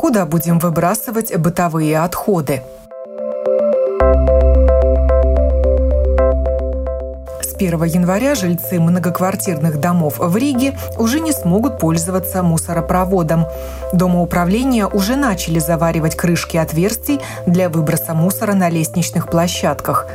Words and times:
Куда 0.00 0.24
будем 0.24 0.58
выбрасывать 0.58 1.36
бытовые 1.36 2.00
отходы? 2.00 2.62
С 7.42 7.54
1 7.54 7.84
января 7.84 8.34
жильцы 8.34 8.80
многоквартирных 8.80 9.78
домов 9.78 10.14
в 10.18 10.34
Риге 10.38 10.78
уже 10.96 11.20
не 11.20 11.32
смогут 11.32 11.78
пользоваться 11.78 12.42
мусоропроводом. 12.42 13.44
Домоуправления 13.92 14.86
уже 14.86 15.16
начали 15.16 15.58
заваривать 15.58 16.16
крышки 16.16 16.56
отверстий 16.56 17.20
для 17.46 17.68
выброса 17.68 18.14
мусора 18.14 18.54
на 18.54 18.70
лестничных 18.70 19.28
площадках. 19.28 20.06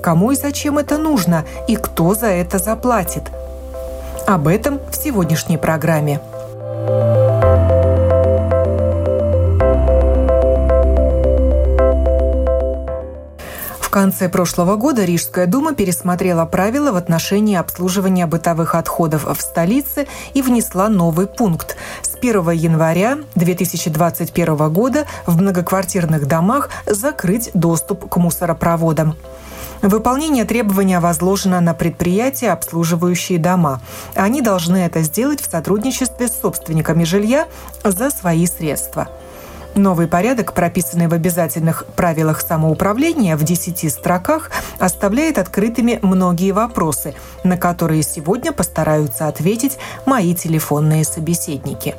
Кому 0.00 0.30
и 0.30 0.36
зачем 0.36 0.78
это 0.78 0.98
нужно 0.98 1.44
и 1.66 1.74
кто 1.74 2.14
за 2.14 2.28
это 2.28 2.58
заплатит? 2.58 3.24
Об 4.24 4.46
этом 4.46 4.78
в 4.88 4.94
сегодняшней 4.94 5.58
программе. 5.58 6.20
Конце 13.92 14.30
прошлого 14.30 14.76
года 14.76 15.04
Рижская 15.04 15.46
дума 15.46 15.74
пересмотрела 15.74 16.46
правила 16.46 16.92
в 16.92 16.96
отношении 16.96 17.56
обслуживания 17.56 18.26
бытовых 18.26 18.74
отходов 18.74 19.24
в 19.24 19.40
столице 19.40 20.08
и 20.32 20.40
внесла 20.40 20.88
новый 20.88 21.26
пункт. 21.26 21.76
С 22.00 22.16
1 22.16 22.50
января 22.52 23.18
2021 23.34 24.72
года 24.72 25.06
в 25.26 25.38
многоквартирных 25.40 26.26
домах 26.26 26.70
закрыть 26.86 27.50
доступ 27.52 28.08
к 28.08 28.16
мусоропроводам. 28.16 29.14
Выполнение 29.82 30.46
требования 30.46 30.98
возложено 30.98 31.60
на 31.60 31.74
предприятия, 31.74 32.50
обслуживающие 32.50 33.38
дома. 33.38 33.82
Они 34.14 34.40
должны 34.40 34.78
это 34.78 35.02
сделать 35.02 35.42
в 35.42 35.50
сотрудничестве 35.50 36.28
с 36.28 36.40
собственниками 36.40 37.04
жилья 37.04 37.46
за 37.84 38.08
свои 38.10 38.46
средства. 38.46 39.08
Новый 39.74 40.06
порядок, 40.06 40.52
прописанный 40.52 41.06
в 41.06 41.14
обязательных 41.14 41.86
правилах 41.96 42.42
самоуправления 42.42 43.38
в 43.38 43.42
10 43.42 43.90
строках, 43.90 44.50
оставляет 44.78 45.38
открытыми 45.38 45.98
многие 46.02 46.52
вопросы, 46.52 47.14
на 47.42 47.56
которые 47.56 48.02
сегодня 48.02 48.52
постараются 48.52 49.28
ответить 49.28 49.78
мои 50.04 50.34
телефонные 50.34 51.04
собеседники. 51.04 51.94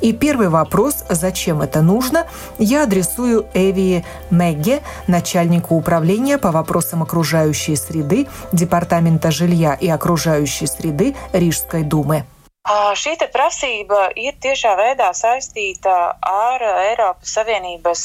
И 0.00 0.12
первый 0.12 0.50
вопрос 0.50 1.04
«Зачем 1.10 1.62
это 1.62 1.82
нужно?» 1.82 2.26
я 2.58 2.84
адресую 2.84 3.46
Эвии 3.54 4.04
Мегге, 4.30 4.82
начальнику 5.08 5.74
управления 5.74 6.38
по 6.38 6.52
вопросам 6.52 7.02
окружающей 7.02 7.74
среды 7.74 8.28
Департамента 8.52 9.32
жилья 9.32 9.74
и 9.74 9.88
окружающей 9.88 10.66
среды 10.66 11.16
Рижской 11.32 11.82
думы. 11.82 12.24
Šī 12.66 13.12
prasība 13.30 14.08
ir 14.18 14.34
tiešā 14.42 14.72
veidā 14.74 15.12
saistīta 15.14 16.18
ar 16.18 16.64
Eiropas 16.66 17.30
Savienības 17.38 18.02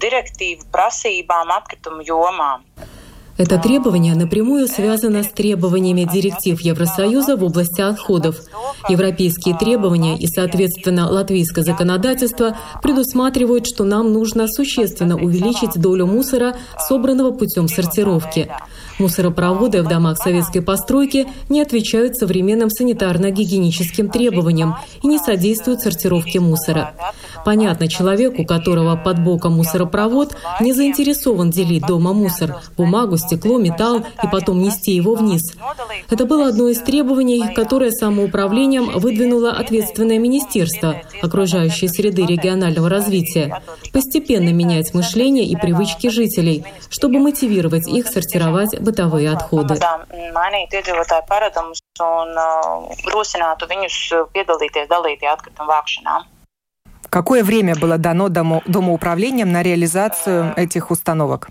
direktīvu 0.00 0.64
prasībām 0.72 1.52
atkritumu 1.52 2.00
jomā. 2.00 2.62
Это 3.36 3.58
требование 3.58 4.14
напрямую 4.14 4.68
связано 4.68 5.24
с 5.24 5.28
требованиями 5.28 6.04
директив 6.04 6.60
Евросоюза 6.60 7.36
в 7.36 7.42
области 7.42 7.80
отходов. 7.80 8.36
Европейские 8.88 9.58
требования 9.58 10.16
и, 10.16 10.28
соответственно, 10.28 11.10
латвийское 11.10 11.64
законодательство 11.64 12.56
предусматривают, 12.80 13.66
что 13.66 13.82
нам 13.82 14.12
нужно 14.12 14.46
существенно 14.46 15.16
увеличить 15.16 15.72
долю 15.74 16.06
мусора, 16.06 16.54
собранного 16.78 17.32
путем 17.32 17.66
сортировки. 17.66 18.48
Мусоропроводы 18.98 19.82
в 19.82 19.88
домах 19.88 20.18
советской 20.18 20.60
постройки 20.60 21.26
не 21.48 21.60
отвечают 21.60 22.16
современным 22.16 22.68
санитарно-гигиеническим 22.68 24.08
требованиям 24.08 24.76
и 25.02 25.08
не 25.08 25.18
содействуют 25.18 25.80
сортировке 25.80 26.40
мусора. 26.40 26.94
Понятно, 27.44 27.88
человек, 27.88 28.38
у 28.38 28.44
которого 28.44 28.96
под 28.96 29.22
боком 29.22 29.54
мусоропровод, 29.54 30.36
не 30.60 30.72
заинтересован 30.72 31.50
делить 31.50 31.86
дома 31.86 32.12
мусор, 32.12 32.60
бумагу, 32.76 33.16
стекло, 33.16 33.58
металл 33.58 33.98
и 34.22 34.26
потом 34.30 34.62
нести 34.62 34.92
его 34.92 35.14
вниз. 35.14 35.42
Это 36.08 36.24
было 36.24 36.48
одно 36.48 36.68
из 36.68 36.78
требований, 36.78 37.52
которое 37.54 37.90
самоуправлением 37.90 38.98
выдвинуло 38.98 39.50
ответственное 39.50 40.18
министерство 40.18 41.02
окружающей 41.20 41.88
среды 41.88 42.24
регионального 42.24 42.88
развития. 42.88 43.60
Постепенно 43.92 44.52
менять 44.52 44.94
мышление 44.94 45.44
и 45.44 45.56
привычки 45.56 46.08
жителей, 46.08 46.64
чтобы 46.90 47.18
мотивировать 47.18 47.88
их 47.88 48.06
сортировать 48.06 48.78
бытовые 48.84 49.30
отходы. 49.30 49.74
Какое 57.10 57.44
время 57.44 57.76
было 57.76 57.96
дано 57.96 58.28
дому, 58.28 58.62
домоуправлением 58.66 59.52
на 59.52 59.62
реализацию 59.62 60.52
этих 60.56 60.90
установок? 60.90 61.48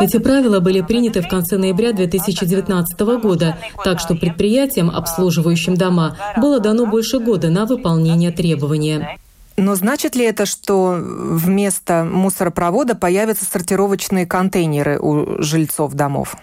Эти 0.00 0.18
правила 0.18 0.60
были 0.60 0.80
приняты 0.80 1.20
в 1.20 1.28
конце 1.28 1.58
ноября 1.58 1.92
2019 1.92 3.00
года, 3.20 3.58
так 3.84 4.00
что 4.00 4.14
предприятиям, 4.14 4.88
обслуживающим 4.90 5.74
дома, 5.76 6.16
было 6.36 6.60
дано 6.60 6.86
больше 6.86 7.18
года 7.18 7.50
на 7.50 7.66
выполнение 7.66 8.30
требования. 8.30 9.18
Но 9.58 9.74
значит 9.74 10.14
ли 10.14 10.24
это, 10.24 10.46
что 10.46 10.96
вместо 10.96 12.04
мусоропровода 12.04 12.94
появятся 12.94 13.44
сортировочные 13.44 14.24
контейнеры 14.24 14.98
у 15.00 15.42
жильцов 15.42 15.92
домов? 15.94 16.36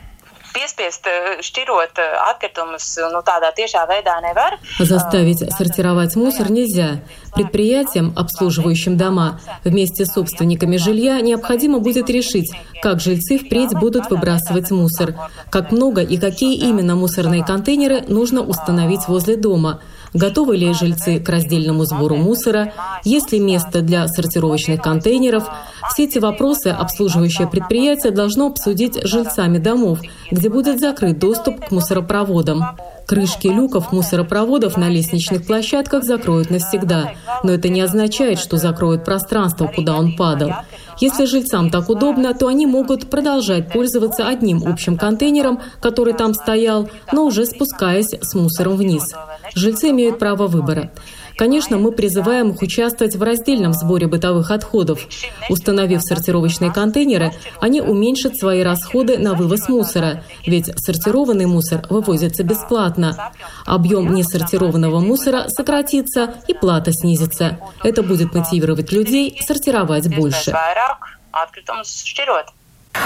piespiest 0.55 1.07
šķirot 1.43 1.99
atkritumus 2.31 2.87
nu, 3.11 3.19
tādā 3.27 3.51
tiešā 3.55 3.83
veidā 3.91 4.15
nevar. 4.23 4.55
Заставить 4.79 5.43
сортировать 5.51 6.15
мусор 6.15 6.49
нельзя. 6.49 7.03
Предприятиям, 7.35 8.13
обслуживающим 8.15 8.97
дома, 8.97 9.39
вместе 9.63 10.05
с 10.05 10.13
собственниками 10.13 10.77
жилья 10.77 11.19
необходимо 11.21 11.79
будет 11.79 12.09
решить, 12.09 12.51
как 12.81 12.99
жильцы 12.99 13.37
впредь 13.37 13.73
будут 13.73 14.09
выбрасывать 14.09 14.71
мусор, 14.71 15.15
как 15.49 15.71
много 15.71 16.01
и 16.01 16.17
какие 16.17 16.55
именно 16.57 16.95
мусорные 16.95 17.43
контейнеры 17.43 18.03
нужно 18.07 18.41
установить 18.41 19.07
возле 19.07 19.35
дома– 19.35 19.81
готовы 20.15 20.55
ли 20.57 20.73
жильцы 20.73 21.19
к 21.19 21.29
раздельному 21.29 21.85
сбору 21.85 22.15
мусора, 22.15 22.73
есть 23.03 23.31
ли 23.31 23.39
место 23.39 23.81
для 23.81 24.07
сортировочных 24.07 24.81
контейнеров. 24.81 25.47
Все 25.91 26.05
эти 26.05 26.17
вопросы 26.17 26.67
обслуживающее 26.67 27.47
предприятие 27.47 28.11
должно 28.11 28.47
обсудить 28.47 28.95
с 28.95 29.05
жильцами 29.07 29.57
домов, 29.57 29.99
где 30.31 30.49
будет 30.49 30.79
закрыт 30.79 31.19
доступ 31.19 31.65
к 31.65 31.71
мусоропроводам. 31.71 32.77
Крышки 33.05 33.47
люков 33.47 33.91
мусоропроводов 33.91 34.77
на 34.77 34.89
лестничных 34.89 35.45
площадках 35.45 36.03
закроют 36.03 36.49
навсегда, 36.49 37.13
но 37.43 37.51
это 37.51 37.69
не 37.69 37.81
означает, 37.81 38.39
что 38.39 38.57
закроют 38.57 39.05
пространство, 39.05 39.67
куда 39.67 39.95
он 39.95 40.15
падал. 40.15 40.51
Если 40.99 41.25
жильцам 41.25 41.69
так 41.69 41.89
удобно, 41.89 42.33
то 42.33 42.47
они 42.47 42.65
могут 42.65 43.09
продолжать 43.09 43.71
пользоваться 43.71 44.27
одним 44.27 44.63
общим 44.65 44.97
контейнером, 44.97 45.59
который 45.81 46.13
там 46.13 46.33
стоял, 46.33 46.89
но 47.11 47.25
уже 47.25 47.45
спускаясь 47.45 48.09
с 48.09 48.33
мусором 48.33 48.75
вниз. 48.75 49.13
Жильцы 49.53 49.89
имеют 49.89 50.17
право 50.17 50.47
выбора. 50.47 50.91
Конечно, 51.37 51.77
мы 51.77 51.91
призываем 51.91 52.51
их 52.51 52.61
участвовать 52.61 53.15
в 53.15 53.23
раздельном 53.23 53.73
сборе 53.73 54.07
бытовых 54.07 54.51
отходов. 54.51 55.07
Установив 55.49 56.01
сортировочные 56.01 56.71
контейнеры, 56.71 57.33
они 57.59 57.81
уменьшат 57.81 58.37
свои 58.37 58.61
расходы 58.63 59.17
на 59.17 59.33
вывоз 59.33 59.67
мусора, 59.67 60.23
ведь 60.45 60.71
сортированный 60.77 61.45
мусор 61.45 61.85
вывозится 61.89 62.43
бесплатно. 62.43 63.31
Объем 63.65 64.13
несортированного 64.13 64.99
мусора 64.99 65.45
сократится 65.49 66.35
и 66.47 66.53
плата 66.53 66.91
снизится. 66.91 67.59
Это 67.83 68.03
будет 68.03 68.33
мотивировать 68.33 68.91
людей 68.91 69.39
сортировать 69.45 70.13
больше. 70.15 70.53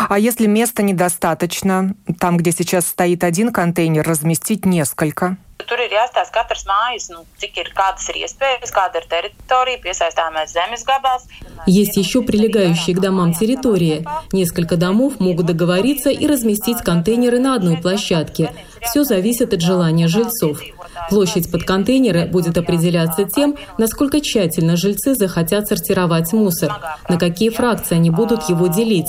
А 0.09 0.19
если 0.19 0.47
места 0.47 0.83
недостаточно, 0.83 1.95
там, 2.19 2.37
где 2.37 2.51
сейчас 2.51 2.87
стоит 2.87 3.23
один 3.23 3.51
контейнер, 3.51 4.07
разместить 4.07 4.65
несколько? 4.65 5.37
Tur 5.67 5.81
ir 5.83 5.91
jāstāsta 5.91 6.31
katras 6.33 6.63
mājas, 6.65 7.09
nu, 7.11 7.25
cik 7.37 7.57
ir 7.59 7.67
kādas 7.75 8.07
ir 8.09 8.21
iespējas, 8.23 8.71
kāda 8.73 9.01
ir 9.01 9.07
teritorija, 9.11 9.81
piesaistāmais 9.83 10.53
zemes 10.55 10.85
gabals. 10.87 11.27
Есть 11.67 11.97
еще 11.97 12.21
прилегающие 12.21 12.95
к 12.95 12.99
домам 12.99 13.33
территории. 13.33 14.05
Несколько 14.31 14.77
домов 14.77 15.19
могут 15.19 15.47
договориться 15.47 16.09
и 16.09 16.25
разместить 16.25 16.79
контейнеры 16.81 17.39
на 17.39 17.55
одной 17.55 17.77
площадке. 17.77 18.53
Все 18.81 19.03
зависит 19.03 19.53
от 19.53 19.61
желания 19.61 20.07
жильцов. 20.07 20.61
Площадь 21.09 21.51
под 21.51 21.63
контейнеры 21.63 22.27
будет 22.27 22.57
определяться 22.57 23.23
тем, 23.23 23.55
насколько 23.77 24.21
тщательно 24.21 24.75
жильцы 24.75 25.15
захотят 25.15 25.67
сортировать 25.67 26.33
мусор, 26.33 26.73
на 27.07 27.17
какие 27.17 27.49
фракции 27.49 27.95
они 27.95 28.09
будут 28.09 28.49
его 28.49 28.67
делить. 28.67 29.07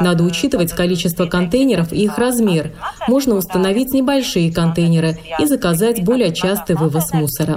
Надо 0.00 0.24
учитывать 0.24 0.72
количество 0.72 1.26
контейнеров 1.26 1.92
и 1.92 2.04
их 2.04 2.18
размер. 2.18 2.72
Можно 3.08 3.34
установить 3.34 3.92
небольшие 3.92 4.52
контейнеры 4.52 5.18
и 5.38 5.46
заказать 5.46 6.04
более 6.04 6.32
частый 6.32 6.76
вывоз 6.76 7.12
мусора. 7.12 7.56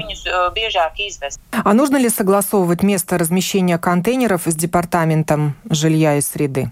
А 1.52 1.74
нужно 1.74 1.98
ли 1.98 2.10
согласовывать 2.10 2.84
место 2.84 3.18
размещения 3.18 3.78
контейнеров 3.78 4.44
с 4.46 4.56
департаментом 4.56 5.56
жилья 5.70 6.18
и 6.18 6.22
среды? 6.22 6.72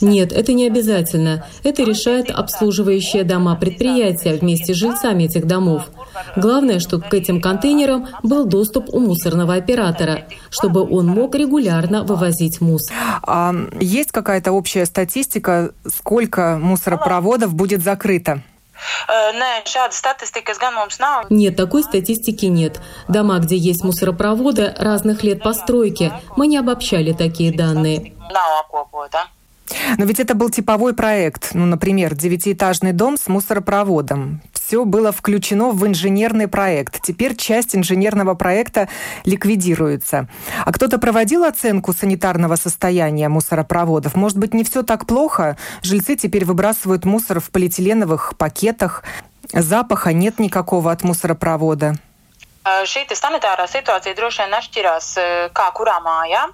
Нет, 0.00 0.32
это 0.32 0.52
не 0.52 0.66
обязательно. 0.66 1.46
Это 1.64 1.82
решает 1.82 2.30
обслуживающие 2.30 3.24
дома 3.24 3.56
предприятия 3.56 4.34
вместе 4.34 4.74
с 4.74 4.76
жильцами 4.76 5.24
этих 5.24 5.46
домов. 5.46 5.84
Главное, 6.36 6.80
чтобы 6.80 7.04
к 7.04 7.14
этим 7.14 7.40
контейнерам 7.40 8.08
был 8.22 8.46
доступ 8.46 8.92
у 8.92 9.00
мусорного 9.00 9.54
оператора, 9.54 10.24
чтобы 10.50 10.82
он 10.82 11.06
мог 11.06 11.34
регулярно 11.34 12.02
вывозить 12.04 12.60
мусор. 12.60 12.96
А 13.22 13.54
есть 13.80 14.12
какая-то 14.12 14.52
общая 14.52 14.86
статистика, 14.86 15.72
сколько 15.86 16.58
мусоропроводов 16.60 17.54
будет 17.54 17.82
закрыто? 17.82 18.42
Нет, 21.30 21.56
такой 21.56 21.82
статистики 21.82 22.46
нет. 22.46 22.80
Дома, 23.08 23.38
где 23.38 23.56
есть 23.56 23.84
мусоропроводы 23.84 24.74
разных 24.78 25.22
лет 25.22 25.42
постройки, 25.42 26.12
мы 26.36 26.46
не 26.46 26.58
обобщали 26.58 27.12
такие 27.12 27.52
данные. 27.56 28.14
Но 29.98 30.04
ведь 30.04 30.20
это 30.20 30.34
был 30.34 30.50
типовой 30.50 30.94
проект. 30.94 31.50
Ну, 31.54 31.66
например, 31.66 32.14
девятиэтажный 32.14 32.92
дом 32.92 33.16
с 33.16 33.28
мусоропроводом. 33.28 34.40
Все 34.52 34.84
было 34.84 35.12
включено 35.12 35.70
в 35.70 35.86
инженерный 35.86 36.48
проект. 36.48 37.00
Теперь 37.02 37.36
часть 37.36 37.76
инженерного 37.76 38.34
проекта 38.34 38.88
ликвидируется. 39.24 40.28
А 40.64 40.72
кто-то 40.72 40.98
проводил 40.98 41.44
оценку 41.44 41.92
санитарного 41.92 42.56
состояния 42.56 43.28
мусоропроводов? 43.28 44.16
Может 44.16 44.38
быть, 44.38 44.54
не 44.54 44.64
все 44.64 44.82
так 44.82 45.06
плохо? 45.06 45.56
Жильцы 45.82 46.16
теперь 46.16 46.44
выбрасывают 46.44 47.04
мусор 47.04 47.40
в 47.40 47.50
полиэтиленовых 47.50 48.34
пакетах. 48.36 49.04
Запаха 49.52 50.12
нет 50.12 50.38
никакого 50.40 50.90
от 50.90 51.04
мусоропровода. 51.04 51.94
Šī 52.66 53.04
sanitārā 53.14 53.68
situācija 53.70 54.16
droši 54.18 54.42
vien 54.42 54.54
atšķirās, 54.58 55.08
kā 55.54 55.66
kurā 55.76 56.00
mājā. 56.02 56.48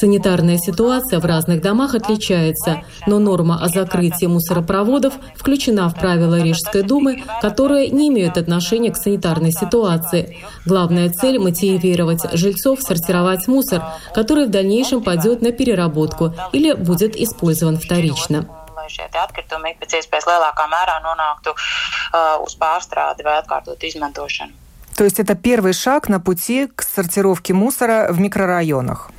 Санитарная 0.00 0.56
ситуация 0.56 1.20
в 1.20 1.26
разных 1.26 1.60
домах 1.60 1.94
отличается, 1.94 2.82
но 3.06 3.18
норма 3.18 3.58
о 3.62 3.68
закрытии 3.68 4.24
мусоропроводов 4.24 5.14
включена 5.36 5.90
в 5.90 5.94
правила 5.94 6.40
Рижской 6.40 6.82
думы, 6.82 7.22
которые 7.42 7.90
не 7.90 8.08
имеют 8.08 8.38
отношения 8.38 8.90
к 8.90 8.96
санитарной 8.96 9.52
ситуации. 9.52 10.42
Главная 10.64 11.10
цель– 11.10 11.38
мотивировать 11.38 12.24
жильцов 12.32 12.80
сортировать 12.80 13.46
мусор, 13.46 13.82
который 14.14 14.46
в 14.46 14.50
дальнейшем 14.50 15.02
пойдет 15.02 15.42
на 15.42 15.52
переработку 15.52 16.32
или 16.52 16.72
будет 16.72 17.14
использован 17.14 17.78
вторично 17.78 18.46
šie 18.88 19.04
atkritumi 19.20 19.74
pēc 19.76 19.98
iespējas 19.98 20.24
lielākā 20.24 20.64
mērā 20.72 20.94
nonāktu 21.04 21.52
uh, 21.52 22.40
uz 22.40 22.56
pārstrādi 22.56 23.26
vai 23.26 23.36
atkārtot 23.42 23.84
izmantošanu. 23.84 24.67
То 24.98 25.04
есть 25.04 25.20
это 25.20 25.36
первый 25.36 25.74
шаг 25.74 26.08
на 26.08 26.18
пути 26.18 26.66
к 26.74 26.82
сортировке 26.82 27.54
мусора 27.54 28.08
в 28.10 28.18
микрорайонах. 28.18 29.12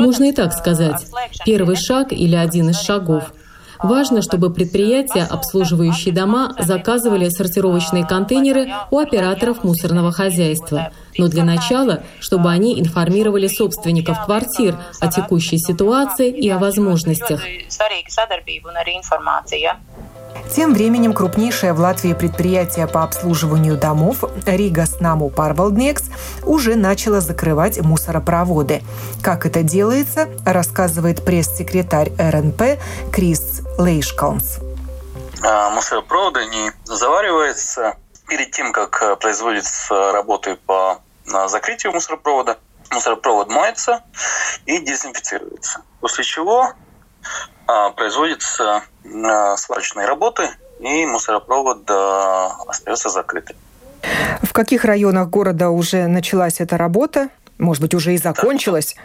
Можно 0.00 0.24
и 0.24 0.32
так 0.32 0.54
сказать. 0.54 1.04
Первый 1.44 1.76
шаг 1.76 2.10
или 2.12 2.34
один 2.34 2.70
из 2.70 2.80
шагов. 2.80 3.24
Важно, 3.82 4.22
чтобы 4.22 4.50
предприятия, 4.50 5.22
обслуживающие 5.22 6.14
дома, 6.14 6.54
заказывали 6.58 7.28
сортировочные 7.28 8.06
контейнеры 8.06 8.72
у 8.90 8.98
операторов 8.98 9.62
мусорного 9.62 10.10
хозяйства. 10.10 10.90
Но 11.18 11.28
для 11.28 11.44
начала, 11.44 12.02
чтобы 12.20 12.50
они 12.50 12.80
информировали 12.80 13.48
собственников 13.48 14.24
квартир 14.24 14.78
о 14.98 15.08
текущей 15.08 15.58
ситуации 15.58 16.30
и 16.30 16.48
о 16.48 16.58
возможностях. 16.58 17.42
Тем 20.54 20.74
временем 20.74 21.12
крупнейшее 21.12 21.72
в 21.72 21.80
Латвии 21.80 22.14
предприятие 22.14 22.86
по 22.86 23.02
обслуживанию 23.02 23.76
домов 23.76 24.24
Рига 24.46 24.86
Снаму 24.86 25.28
Парвалднекс 25.28 26.04
уже 26.42 26.74
начало 26.74 27.20
закрывать 27.20 27.80
мусоропроводы. 27.80 28.82
Как 29.22 29.46
это 29.46 29.62
делается, 29.62 30.28
рассказывает 30.46 31.24
пресс-секретарь 31.24 32.12
РНП 32.18 32.80
Крис 33.12 33.62
Лейшкалнс. 33.78 34.58
А, 35.42 35.70
мусоропроводы 35.70 36.44
не 36.46 36.72
завариваются 36.84 37.96
перед 38.26 38.50
тем, 38.50 38.72
как 38.72 39.00
э, 39.02 39.16
производятся 39.16 40.12
работы 40.12 40.56
по 40.66 41.00
закрытию 41.46 41.92
мусоропровода. 41.92 42.58
Мусоропровод 42.90 43.48
моется 43.50 44.02
и 44.64 44.78
дезинфицируется. 44.78 45.82
После 46.00 46.24
чего 46.24 46.72
производятся 47.96 48.82
а, 49.04 49.56
сварочные 49.56 50.06
работы, 50.06 50.48
и 50.80 51.04
мусоропровод 51.06 51.90
а, 51.90 52.62
остается 52.66 53.08
закрытым. 53.08 53.56
В 54.42 54.52
каких 54.52 54.84
районах 54.84 55.28
города 55.28 55.70
уже 55.70 56.06
началась 56.06 56.60
эта 56.60 56.76
работа? 56.76 57.28
Может 57.58 57.82
быть, 57.82 57.94
уже 57.94 58.14
и 58.14 58.18
закончилась? 58.18 58.96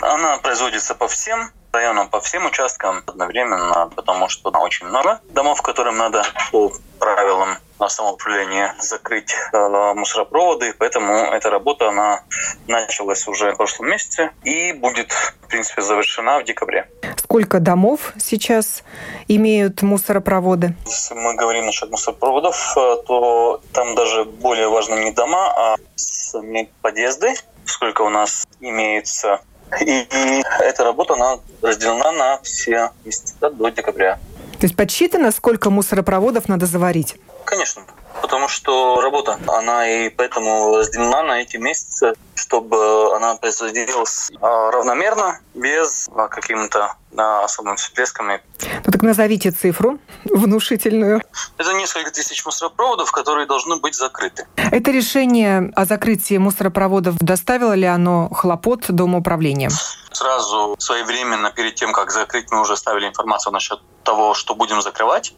Она 0.00 0.36
производится 0.38 0.94
по 0.94 1.08
всем 1.08 1.50
районам, 1.74 2.08
по 2.08 2.20
всем 2.20 2.46
участкам 2.46 3.02
одновременно, 3.06 3.90
потому 3.94 4.28
что 4.28 4.50
очень 4.50 4.86
много 4.86 5.20
домов, 5.30 5.60
которым 5.60 5.98
надо 5.98 6.22
по 6.50 6.72
правилам 6.98 7.58
самоуправления 7.88 8.74
закрыть 8.80 9.34
э, 9.52 9.92
мусоропроводы, 9.94 10.74
поэтому 10.78 11.12
эта 11.32 11.50
работа 11.50 11.88
она 11.88 12.22
началась 12.66 13.26
уже 13.28 13.52
в 13.52 13.56
прошлом 13.56 13.88
месяце 13.88 14.30
и 14.44 14.72
будет, 14.72 15.12
в 15.12 15.48
принципе, 15.48 15.82
завершена 15.82 16.40
в 16.40 16.44
декабре. 16.44 16.88
Сколько 17.16 17.60
домов 17.60 18.14
сейчас 18.18 18.84
имеют 19.28 19.82
мусоропроводы? 19.82 20.74
Если 20.86 21.14
мы 21.14 21.34
говорим 21.34 21.66
насчет 21.66 21.90
мусоропроводов, 21.90 22.74
э, 22.76 22.96
то 23.06 23.60
там 23.72 23.94
даже 23.94 24.24
более 24.24 24.68
важно 24.68 24.94
не 24.94 25.10
дома, 25.10 25.52
а 25.54 25.76
сами 25.96 26.70
подъезды. 26.80 27.34
Сколько 27.66 28.02
у 28.02 28.10
нас 28.10 28.46
имеется 28.60 29.40
и 29.80 30.42
эта 30.60 30.84
работа 30.84 31.14
она 31.14 31.38
разделена 31.62 32.12
на 32.12 32.38
все 32.42 32.90
месяца 33.04 33.34
до 33.50 33.68
декабря. 33.70 34.18
То 34.58 34.66
есть 34.66 34.76
подсчитано, 34.76 35.30
сколько 35.30 35.70
мусоропроводов 35.70 36.48
надо 36.48 36.66
заварить? 36.66 37.16
Конечно, 37.44 37.82
потому 38.22 38.48
что 38.48 39.00
работа, 39.00 39.38
она 39.46 39.88
и 39.88 40.08
поэтому 40.08 40.76
разделена 40.76 41.22
на 41.22 41.40
эти 41.40 41.56
месяцы, 41.56 42.14
чтобы 42.34 43.14
она 43.14 43.36
производилась 43.36 44.30
а, 44.40 44.70
равномерно, 44.70 45.40
без 45.54 46.08
а, 46.14 46.28
какими-то 46.28 46.96
особыми 47.16 47.76
всплесками. 47.76 48.42
Ну 48.84 48.92
так 48.92 49.02
назовите 49.02 49.52
цифру 49.52 49.98
внушительную. 50.24 51.22
Это 51.58 51.72
несколько 51.74 52.10
тысяч 52.10 52.44
мусоропроводов, 52.44 53.12
которые 53.12 53.46
должны 53.46 53.76
быть 53.76 53.94
закрыты. 53.94 54.46
Это 54.56 54.90
решение 54.90 55.72
о 55.76 55.84
закрытии 55.84 56.36
мусоропроводов 56.38 57.16
доставило 57.18 57.74
ли 57.74 57.86
оно 57.86 58.28
хлопот 58.30 58.86
Домоуправления? 58.88 59.70
Сразу 60.12 60.76
своевременно, 60.78 61.50
перед 61.50 61.74
тем, 61.74 61.92
как 61.92 62.10
закрыть, 62.10 62.50
мы 62.50 62.60
уже 62.60 62.76
ставили 62.76 63.08
информацию 63.08 63.52
насчет 63.52 63.80
того, 64.04 64.34
что 64.34 64.54
будем 64.54 64.80
закрывать. 64.82 65.34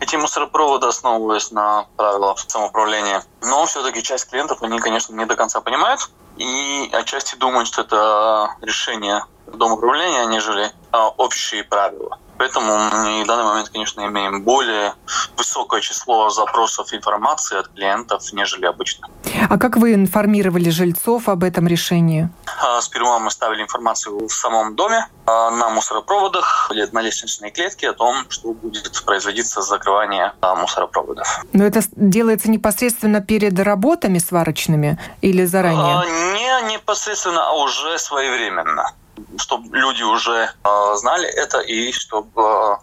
Эти 0.00 0.16
мусоропроводы 0.16 0.86
основываясь 0.86 1.50
на 1.50 1.86
правилах 1.96 2.38
самоуправления. 2.46 3.24
Но 3.42 3.66
все-таки 3.66 4.02
часть 4.02 4.28
клиентов, 4.28 4.62
они, 4.62 4.78
конечно, 4.80 5.14
не 5.14 5.26
до 5.26 5.36
конца 5.36 5.60
понимают 5.60 6.00
и 6.36 6.90
отчасти 6.92 7.36
думают, 7.36 7.68
что 7.68 7.82
это 7.82 8.56
решение 8.62 9.24
Дома 9.54 9.74
управления, 9.74 10.26
нежели 10.26 10.70
а, 10.92 11.08
общие 11.08 11.64
правила. 11.64 12.18
Поэтому 12.38 12.78
мы 12.92 13.24
в 13.24 13.26
данный 13.26 13.44
момент, 13.44 13.68
конечно, 13.68 14.00
имеем 14.06 14.42
более 14.42 14.94
высокое 15.36 15.80
число 15.80 16.30
запросов 16.30 16.94
информации 16.94 17.58
от 17.58 17.68
клиентов, 17.68 18.32
нежели 18.32 18.64
обычно. 18.64 19.08
А 19.50 19.58
как 19.58 19.76
вы 19.76 19.94
информировали 19.94 20.70
жильцов 20.70 21.28
об 21.28 21.42
этом 21.42 21.66
решении? 21.66 22.28
А, 22.62 22.80
сперва 22.80 23.18
мы 23.18 23.32
ставили 23.32 23.62
информацию 23.62 24.28
в 24.28 24.32
самом 24.32 24.76
доме, 24.76 25.08
а, 25.26 25.50
на 25.50 25.68
мусоропроводах, 25.70 26.70
на 26.92 27.02
лестничной 27.02 27.50
клетке 27.50 27.90
о 27.90 27.92
том, 27.92 28.14
что 28.28 28.52
будет 28.52 29.04
производиться 29.04 29.60
закрывание 29.60 30.32
мусоропроводов. 30.40 31.44
Но 31.52 31.64
это 31.64 31.80
делается 31.96 32.50
непосредственно 32.50 33.20
перед 33.20 33.58
работами 33.58 34.18
сварочными 34.18 34.98
или 35.22 35.44
заранее? 35.44 36.04
Не 36.34 36.72
непосредственно, 36.72 37.48
а 37.48 37.52
уже 37.52 37.98
своевременно 37.98 38.92
чтобы 39.38 39.76
люди 39.76 40.02
уже 40.02 40.50
э, 40.64 40.94
знали 40.96 41.28
это 41.28 41.60
и 41.60 41.92
чтобы 41.92 42.42
э, 42.42 42.76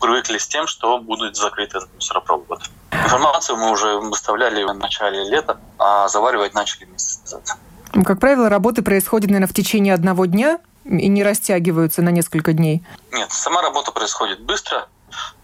привыкли 0.00 0.38
с 0.38 0.46
тем, 0.46 0.66
что 0.66 0.98
будут 0.98 1.36
закрыты 1.36 1.78
мусоропроводы. 1.94 2.64
Информацию 2.92 3.56
мы 3.56 3.70
уже 3.70 3.96
выставляли 3.98 4.64
в 4.64 4.72
начале 4.74 5.24
лета, 5.24 5.58
а 5.78 6.08
заваривать 6.08 6.54
начали 6.54 6.84
месяц 6.84 7.20
назад. 7.22 7.58
Ну, 7.94 8.04
как 8.04 8.20
правило, 8.20 8.48
работы 8.48 8.82
происходят, 8.82 9.30
наверное, 9.30 9.48
в 9.48 9.54
течение 9.54 9.94
одного 9.94 10.26
дня 10.26 10.58
и 10.84 11.08
не 11.08 11.22
растягиваются 11.22 12.02
на 12.02 12.10
несколько 12.10 12.52
дней. 12.52 12.82
Нет, 13.12 13.30
сама 13.30 13.62
работа 13.62 13.92
происходит 13.92 14.40
быстро. 14.40 14.88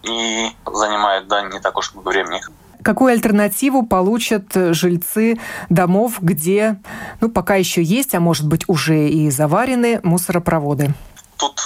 и 0.03 0.51
занимает 0.67 1.29
да, 1.29 1.43
не 1.43 1.61
так 1.61 1.77
уж 1.77 1.93
много 1.95 2.09
времени. 2.09 2.43
Какую 2.83 3.13
альтернативу 3.13 3.85
получат 3.85 4.53
жильцы 4.55 5.39
домов, 5.69 6.19
где, 6.21 6.81
ну, 7.21 7.29
пока 7.31 7.57
еще 7.57 7.83
есть, 7.83 8.15
а 8.15 8.21
может 8.21 8.47
быть 8.47 8.69
уже 8.69 9.09
и 9.09 9.31
заварены 9.31 10.01
мусоропроводы? 10.03 10.95
Тут 11.37 11.63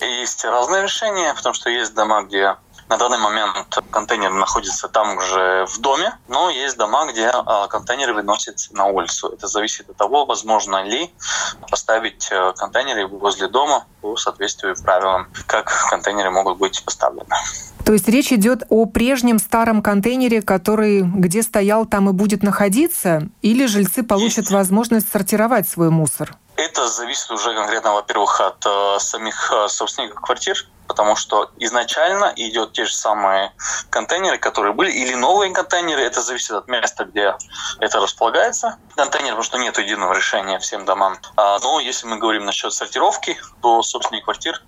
есть 0.00 0.44
разные 0.44 0.82
решения, 0.82 1.32
потому 1.34 1.54
что 1.54 1.70
есть 1.70 1.94
дома, 1.94 2.24
где 2.24 2.56
на 2.92 2.98
данный 2.98 3.18
момент 3.18 3.78
контейнер 3.90 4.30
находится 4.32 4.86
там 4.86 5.16
уже 5.16 5.64
в 5.66 5.80
доме, 5.80 6.18
но 6.28 6.50
есть 6.50 6.76
дома, 6.76 7.10
где 7.10 7.30
а, 7.32 7.66
контейнеры 7.66 8.12
выносятся 8.12 8.74
на 8.76 8.84
улицу. 8.84 9.28
Это 9.28 9.46
зависит 9.46 9.88
от 9.88 9.96
того, 9.96 10.26
возможно 10.26 10.82
ли 10.82 11.10
поставить 11.70 12.28
э, 12.30 12.52
контейнеры 12.54 13.06
возле 13.06 13.48
дома 13.48 13.86
по 14.02 14.16
соответствию 14.18 14.76
правилам, 14.76 15.26
как 15.46 15.72
контейнеры 15.88 16.30
могут 16.30 16.58
быть 16.58 16.84
поставлены. 16.84 17.34
То 17.86 17.94
есть 17.94 18.08
речь 18.08 18.30
идет 18.30 18.64
о 18.68 18.84
прежнем 18.84 19.38
старом 19.38 19.82
контейнере, 19.82 20.42
который 20.42 21.00
где 21.00 21.42
стоял, 21.42 21.86
там 21.86 22.10
и 22.10 22.12
будет 22.12 22.42
находиться, 22.42 23.22
или 23.40 23.64
жильцы 23.64 24.02
получат 24.02 24.44
есть. 24.44 24.50
возможность 24.50 25.10
сортировать 25.10 25.66
свой 25.66 25.88
мусор? 25.88 26.36
Это 26.56 26.86
зависит 26.88 27.30
уже 27.30 27.54
конкретно, 27.54 27.94
во-первых, 27.94 28.38
от 28.40 28.66
э, 28.66 28.98
самих 28.98 29.50
э, 29.50 29.68
собственников 29.68 30.20
квартир, 30.20 30.56
потому 30.92 31.16
что 31.16 31.50
изначально 31.58 32.34
идет 32.36 32.74
те 32.74 32.84
же 32.84 32.92
самые 32.92 33.52
контейнеры, 33.88 34.36
которые 34.36 34.74
были, 34.74 34.90
или 34.90 35.14
новые 35.14 35.50
контейнеры, 35.50 36.02
это 36.02 36.20
зависит 36.20 36.50
от 36.50 36.68
места, 36.68 37.06
где 37.06 37.34
это 37.80 37.98
располагается. 37.98 38.76
Контейнер, 38.94 39.30
потому 39.30 39.42
что 39.42 39.56
нет 39.56 39.78
единого 39.78 40.12
решения 40.12 40.58
всем 40.58 40.84
домам. 40.84 41.16
А, 41.34 41.58
но 41.60 41.80
если 41.80 42.06
мы 42.06 42.18
говорим 42.18 42.44
насчет 42.44 42.74
сортировки, 42.74 43.38
то 43.62 43.82
собственники 43.82 44.24
квартир, 44.24 44.60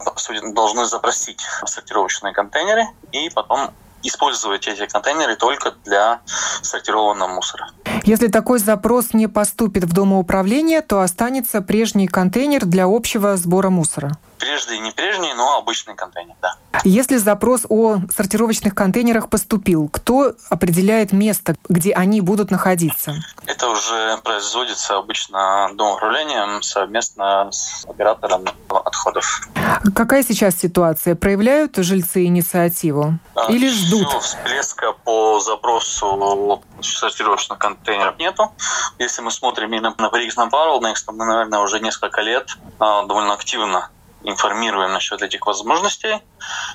должны 0.54 0.86
запросить 0.86 1.42
сортировочные 1.66 2.32
контейнеры 2.32 2.86
и 3.12 3.28
потом 3.28 3.74
использовать 4.02 4.66
эти 4.66 4.86
контейнеры 4.86 5.36
только 5.36 5.74
для 5.84 6.20
сортированного 6.62 7.28
мусора. 7.28 7.68
Если 8.04 8.28
такой 8.28 8.60
запрос 8.60 9.12
не 9.12 9.26
поступит 9.26 9.84
в 9.84 9.92
домоуправление, 9.92 10.80
то 10.80 11.00
останется 11.00 11.60
прежний 11.60 12.06
контейнер 12.06 12.64
для 12.64 12.84
общего 12.84 13.36
сбора 13.36 13.68
мусора. 13.68 14.12
Прежний, 14.38 14.78
не 14.80 14.90
прежний, 14.90 15.32
но 15.34 15.58
обычный 15.58 15.94
контейнер, 15.94 16.34
да. 16.42 16.54
Если 16.84 17.16
запрос 17.16 17.62
о 17.68 17.98
сортировочных 18.14 18.74
контейнерах 18.74 19.30
поступил, 19.30 19.88
кто 19.88 20.34
определяет 20.50 21.12
место, 21.12 21.54
где 21.68 21.92
они 21.92 22.20
будут 22.20 22.50
находиться? 22.50 23.14
Это 23.46 23.68
уже 23.68 24.18
производится 24.22 24.96
обычно 24.96 25.70
домоуправлением 25.74 26.62
совместно 26.62 27.48
с 27.50 27.84
оператором 27.86 28.44
отходов. 28.68 29.48
Какая 29.94 30.22
сейчас 30.22 30.56
ситуация? 30.56 31.14
Проявляют 31.14 31.76
жильцы 31.76 32.24
инициативу? 32.26 33.18
А, 33.34 33.50
Или 33.50 33.70
ждут? 33.70 34.08
Всплеска 34.22 34.92
по 35.04 35.40
запросу 35.40 36.62
сортировочных 36.82 37.58
контейнеров 37.58 38.18
нету. 38.18 38.52
Если 38.98 39.22
мы 39.22 39.30
смотрим 39.30 39.72
именно 39.72 39.94
на 39.96 40.06
Briggs 40.06 40.34
на 40.36 40.48
Next, 40.48 41.04
мы, 41.08 41.24
наверное, 41.24 41.60
уже 41.60 41.80
несколько 41.80 42.20
лет 42.20 42.58
а, 42.78 43.06
довольно 43.06 43.32
активно 43.32 43.90
информируем 44.24 44.92
насчет 44.92 45.22
этих 45.22 45.46
возможностей 45.46 46.20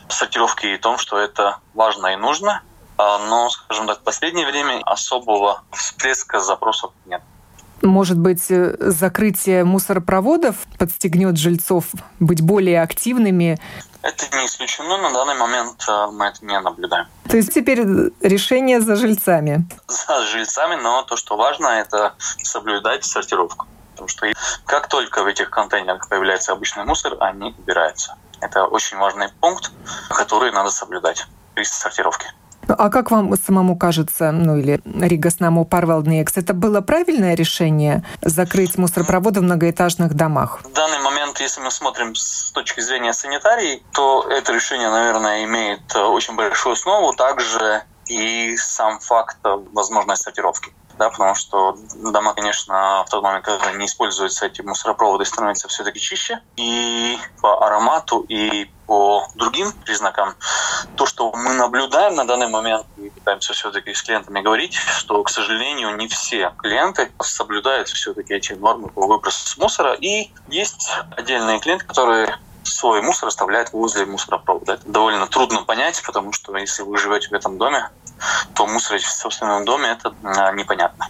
сортировки 0.08 0.68
и 0.68 0.77
том, 0.77 0.98
что 0.98 1.18
это 1.18 1.60
важно 1.74 2.08
и 2.08 2.15
нужно. 2.15 2.62
А, 2.98 3.18
но, 3.18 3.50
скажем 3.50 3.88
так, 3.88 4.00
в 4.00 4.03
последнее 4.03 4.46
время 4.46 4.82
особого 4.86 5.63
всплеска 5.72 6.39
запросов 6.39 6.91
нет. 7.06 7.22
Может 7.82 8.18
быть, 8.18 8.51
э, 8.51 8.75
закрытие 8.79 9.63
мусоропроводов 9.63 10.58
подстегнет 10.77 11.38
жильцов 11.38 11.86
быть 12.20 12.41
более 12.41 12.82
активными? 12.82 13.58
Это 14.01 14.38
не 14.38 14.46
исключено. 14.46 14.98
На 14.98 15.12
данный 15.12 15.36
момент 15.36 15.86
э, 15.88 16.08
мы 16.12 16.25
это 16.25 16.46
не 16.46 16.60
наблюдаем. 16.60 17.08
То 17.29 17.38
есть 17.38 17.53
теперь 17.53 17.82
решение 18.22 18.82
за 18.82 18.98
жильцами? 18.98 19.65
За 19.88 20.25
жильцами, 20.25 20.75
но 20.75 21.03
то, 21.03 21.15
что 21.15 21.38
важно, 21.38 21.68
это 21.68 22.15
соблюдать 22.18 23.06
сортировку. 23.06 23.65
Потому 24.00 24.08
что 24.08 24.27
как 24.65 24.88
только 24.88 25.24
в 25.24 25.27
этих 25.27 25.50
контейнерах 25.50 26.08
появляется 26.08 26.53
обычный 26.53 26.86
мусор, 26.86 27.18
они 27.20 27.53
убираются. 27.58 28.15
Это 28.39 28.63
очень 28.65 28.98
важный 28.98 29.27
пункт, 29.41 29.72
который 30.10 30.53
надо 30.53 30.70
соблюдать 30.70 31.27
при 31.53 31.63
сортировке. 31.65 32.32
Ну, 32.70 32.75
а 32.77 32.89
как 32.89 33.12
вам 33.12 33.36
самому 33.36 33.77
кажется, 33.77 34.32
ну 34.32 34.56
или 34.56 34.79
Ригас 34.86 35.39
Наму 35.39 35.65
Парвалднекс, 35.65 36.38
это 36.38 36.53
было 36.53 36.79
правильное 36.79 37.36
решение 37.36 38.06
закрыть 38.22 38.77
мусоропроводы 38.77 39.41
в 39.41 39.44
многоэтажных 39.44 40.13
домах? 40.13 40.62
В 40.63 40.72
данный 40.72 41.00
момент, 41.00 41.41
если 41.41 41.60
мы 41.60 41.72
смотрим 41.72 42.15
с 42.15 42.51
точки 42.51 42.79
зрения 42.79 43.12
санитарии, 43.12 43.84
то 43.91 44.25
это 44.29 44.53
решение, 44.53 44.89
наверное, 44.89 45.44
имеет 45.44 45.94
э, 45.94 46.00
очень 46.00 46.36
большую 46.36 46.74
основу. 46.74 47.12
Также 47.13 47.84
и 48.08 48.56
сам 48.56 49.00
факт 49.00 49.38
возможной 49.44 50.15
сортировки 50.15 50.72
да, 51.00 51.10
потому 51.10 51.34
что 51.34 51.77
дома, 51.96 52.34
конечно, 52.34 53.06
в 53.08 53.10
тот 53.10 53.24
момент, 53.24 53.46
когда 53.46 53.72
не 53.72 53.86
используются 53.86 54.46
эти 54.46 54.62
мусоропроводы, 54.62 55.24
становятся 55.24 55.70
все-таки 55.70 55.98
чище. 55.98 56.41
И 56.58 57.18
по 57.41 57.65
аромату, 57.65 58.25
и 58.27 58.65
по 58.86 59.25
другим 59.36 59.72
признакам, 59.72 60.36
то, 60.98 61.06
что 61.06 61.32
мы 61.32 61.53
наблюдаем 61.53 62.15
на 62.15 62.27
данный 62.27 62.50
момент, 62.50 62.86
и 62.98 63.10
пытаемся 63.12 63.53
все-таки 63.53 63.94
с 63.94 64.03
клиентами 64.03 64.41
говорить, 64.41 64.74
что, 64.74 65.24
к 65.24 65.29
сожалению, 65.29 65.96
не 65.96 66.10
все 66.10 66.53
клиенты 66.58 67.10
соблюдают 67.22 67.88
все-таки 67.88 68.34
эти 68.34 68.53
нормы 68.53 68.89
по 68.89 69.08
выбросу 69.08 69.62
мусора. 69.62 69.94
И 69.94 70.34
есть 70.50 70.91
отдельные 71.15 71.62
клиенты, 71.62 71.86
которые 71.86 72.38
свой 72.63 73.01
мусор 73.01 73.30
оставляют 73.30 73.74
возле 73.74 74.06
мусоропровода. 74.06 74.74
Это 74.74 74.88
довольно 74.88 75.28
трудно 75.28 75.63
понять, 75.63 76.01
потому 76.06 76.32
что 76.34 76.56
если 76.58 76.84
вы 76.84 76.98
живете 76.98 77.30
в 77.30 77.34
этом 77.34 77.58
доме, 77.58 77.89
то 78.54 78.68
мусорить 78.68 79.04
в 79.04 79.12
собственном 79.12 79.66
доме 79.66 79.89
это 79.89 80.13
а, 80.24 80.51
непонятно. 80.51 81.10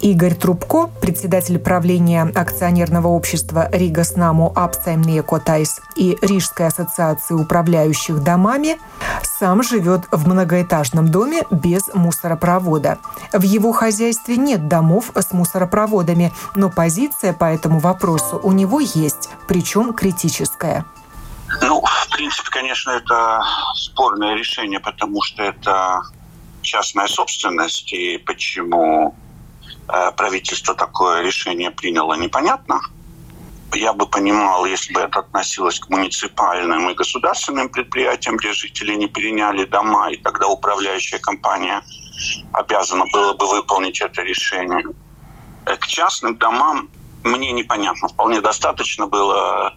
Игорь 0.00 0.34
Трубко, 0.34 0.90
председатель 1.00 1.58
правления 1.58 2.30
акционерного 2.34 3.08
общества 3.08 3.68
Rīgas 3.72 4.04
namu 4.04 4.52
apsaimniekotājs 4.54 5.80
и 5.96 6.16
Рижской 6.20 6.66
ассоциации 6.66 7.34
управляющих 7.34 8.22
домами, 8.22 8.78
сам 9.22 9.62
живет 9.62 10.02
в 10.12 10.28
многоэтажном 10.28 11.08
доме 11.10 11.42
без 11.50 11.82
мусоропровода. 11.94 12.98
В 13.32 13.42
его 13.42 13.72
хозяйстве 13.72 14.36
нет 14.36 14.68
домов 14.68 15.10
с 15.14 15.32
мусоропроводами, 15.32 16.32
но 16.54 16.70
позиция 16.70 17.32
по 17.32 17.44
этому 17.44 17.78
вопросу 17.78 18.38
у 18.42 18.52
него 18.52 18.80
есть, 18.80 19.30
причем 19.46 19.92
критическая. 19.92 20.84
Ну, 21.62 21.82
в 21.82 22.08
принципе, 22.10 22.50
конечно, 22.50 22.90
это 22.90 23.42
спорное 23.76 24.34
решение, 24.34 24.80
потому 24.80 25.22
что 25.22 25.42
это 25.42 26.02
частная 26.62 27.06
собственность, 27.06 27.92
и 27.92 28.18
почему 28.18 29.14
э, 29.88 30.10
правительство 30.16 30.74
такое 30.74 31.22
решение 31.22 31.70
приняло, 31.70 32.14
непонятно. 32.14 32.80
Я 33.74 33.92
бы 33.92 34.06
понимал, 34.06 34.64
если 34.66 34.92
бы 34.92 35.00
это 35.00 35.20
относилось 35.20 35.80
к 35.80 35.88
муниципальным 35.90 36.90
и 36.90 36.94
государственным 36.94 37.68
предприятиям, 37.68 38.36
где 38.36 38.52
жители 38.52 38.94
не 38.94 39.08
переняли 39.08 39.64
дома, 39.64 40.10
и 40.10 40.16
тогда 40.16 40.46
управляющая 40.46 41.18
компания 41.18 41.82
обязана 42.52 43.04
была 43.12 43.34
бы 43.34 43.48
выполнить 43.48 44.00
это 44.00 44.22
решение. 44.22 44.84
Э, 45.66 45.76
к 45.76 45.86
частным 45.86 46.36
домам 46.36 46.88
мне 47.24 47.52
непонятно. 47.52 48.08
Вполне 48.08 48.40
достаточно 48.40 49.06
было 49.06 49.74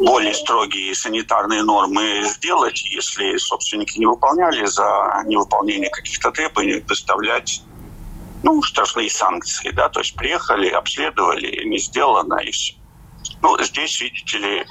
более 0.00 0.34
строгие 0.34 0.94
санитарные 0.94 1.62
нормы 1.62 2.22
сделать, 2.24 2.82
если 2.90 3.36
собственники 3.36 3.98
не 3.98 4.06
выполняли 4.06 4.64
за 4.64 5.22
невыполнение 5.26 5.90
каких-то 5.90 6.30
требований, 6.30 6.80
доставлять 6.80 7.62
ну, 8.42 8.62
штрафные 8.62 9.10
санкции, 9.10 9.70
да, 9.70 9.88
то 9.88 10.00
есть 10.00 10.14
приехали, 10.14 10.68
обследовали, 10.68 11.64
не 11.64 11.78
сделано, 11.78 12.36
и 12.36 12.50
все. 12.50 12.74
Ну, 13.42 13.58
здесь, 13.62 14.00
видите 14.00 14.38
ли, 14.38 14.66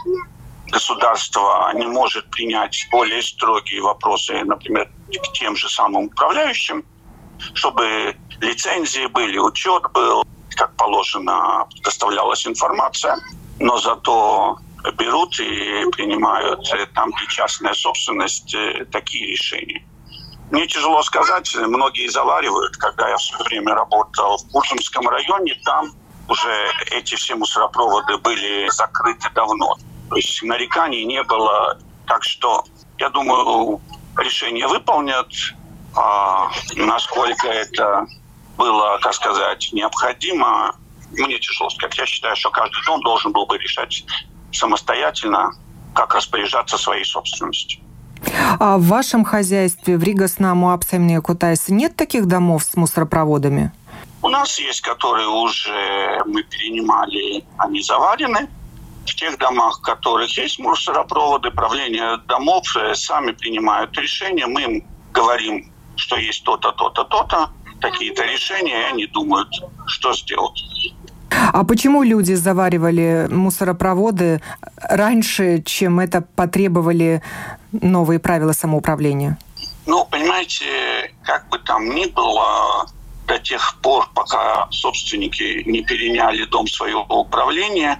государство 0.68 1.72
не 1.76 1.86
может 1.86 2.30
принять 2.32 2.88
более 2.92 3.22
строгие 3.22 3.82
вопросы, 3.82 4.44
например, 4.44 4.90
к 5.10 5.34
тем 5.34 5.56
же 5.56 5.70
самым 5.70 6.06
управляющим, 6.06 6.86
чтобы 7.54 8.16
лицензии 8.40 9.06
были, 9.08 9.38
учет 9.38 9.84
был, 9.94 10.26
как 10.58 10.76
положено, 10.76 11.68
доставлялась 11.84 12.46
информация, 12.48 13.18
но 13.60 13.78
зато 13.78 14.58
берут 14.98 15.40
и 15.40 15.90
принимают 15.92 16.70
там, 16.94 17.12
где 17.12 17.28
частная 17.28 17.74
собственность, 17.74 18.54
э, 18.56 18.86
такие 18.92 19.28
решения. 19.28 19.84
Мне 20.52 20.66
тяжело 20.68 21.04
сказать, 21.04 21.56
многие 21.56 22.08
заваривают. 22.08 22.78
Когда 22.78 23.10
я 23.10 23.18
в 23.18 23.22
свое 23.22 23.44
время 23.44 23.76
работал 23.76 24.38
в 24.38 24.52
Курсумском 24.52 25.08
районе, 25.10 25.56
там 25.66 25.92
уже 26.30 26.72
эти 26.92 27.16
все 27.16 27.36
мусоропроводы 27.36 28.18
были 28.18 28.70
закрыты 28.70 29.30
давно. 29.36 29.76
То 30.10 30.16
есть 30.16 30.42
нареканий 30.44 31.04
не 31.06 31.22
было. 31.24 31.78
Так 32.06 32.24
что, 32.24 32.64
я 32.98 33.10
думаю, 33.10 33.82
решение 34.18 34.68
выполнят. 34.68 35.28
А 35.96 36.50
насколько 36.76 37.48
это 37.48 38.08
было, 38.58 38.98
как 39.02 39.14
сказать, 39.14 39.70
необходимо, 39.72 40.76
мне 41.12 41.40
тяжело 41.40 41.70
сказать. 41.70 41.98
Я 41.98 42.06
считаю, 42.06 42.36
что 42.36 42.50
каждый 42.50 42.84
дом 42.86 43.02
должен 43.02 43.32
был 43.32 43.46
бы 43.46 43.58
решать 43.58 44.04
самостоятельно, 44.52 45.52
как 45.94 46.14
распоряжаться 46.16 46.78
своей 46.78 47.06
собственностью. 47.06 47.82
А 48.60 48.78
в 48.78 48.84
вашем 48.84 49.24
хозяйстве 49.24 49.98
в 49.98 50.04
Ригас-Наму 50.04 50.72
Апсемния 50.72 51.22
Кутайс 51.22 51.70
нет 51.70 51.96
таких 51.96 52.26
домов 52.26 52.64
с 52.64 52.76
мусоропроводами? 52.76 53.72
У 54.22 54.30
нас 54.30 54.60
есть, 54.60 54.82
которые 54.82 55.28
уже 55.28 56.22
мы 56.26 56.44
перенимали, 56.44 57.46
они 57.58 57.82
заварены. 57.82 58.50
В 59.06 59.16
тех 59.16 59.38
домах, 59.38 59.80
в 59.80 59.82
которых 59.84 60.36
есть 60.38 60.60
мусоропроводы, 60.60 61.50
правление 61.52 62.18
домов 62.28 62.64
э, 62.76 62.94
сами 62.94 63.32
принимают 63.32 63.98
решения. 63.98 64.48
Мы 64.48 64.64
им 64.64 64.88
говорим, 65.14 65.72
что 65.96 66.18
есть 66.18 66.44
то-то, 66.44 66.74
то-то, 66.74 67.06
то-то, 67.06 67.50
такие-то 67.82 68.24
решения, 68.24 68.82
и 68.82 68.92
они 68.94 69.08
думают, 69.08 69.50
что 69.86 70.14
сделать. 70.14 70.64
А 71.30 71.64
почему 71.64 72.04
люди 72.04 72.34
заваривали 72.34 73.28
мусоропроводы 73.30 74.42
раньше, 74.78 75.62
чем 75.64 76.00
это 76.00 76.22
потребовали 76.22 77.22
новые 77.72 78.20
правила 78.20 78.54
самоуправления? 78.54 79.38
Ну, 79.86 80.06
понимаете, 80.06 81.12
как 81.24 81.48
бы 81.50 81.60
там 81.60 81.90
ни 81.96 82.06
было, 82.06 82.88
до 83.28 83.40
тех 83.40 83.76
пор, 83.82 84.10
пока 84.14 84.68
собственники 84.72 85.64
не 85.66 85.84
переняли 85.84 86.46
дом 86.46 86.68
своего 86.68 87.04
управления, 87.10 88.00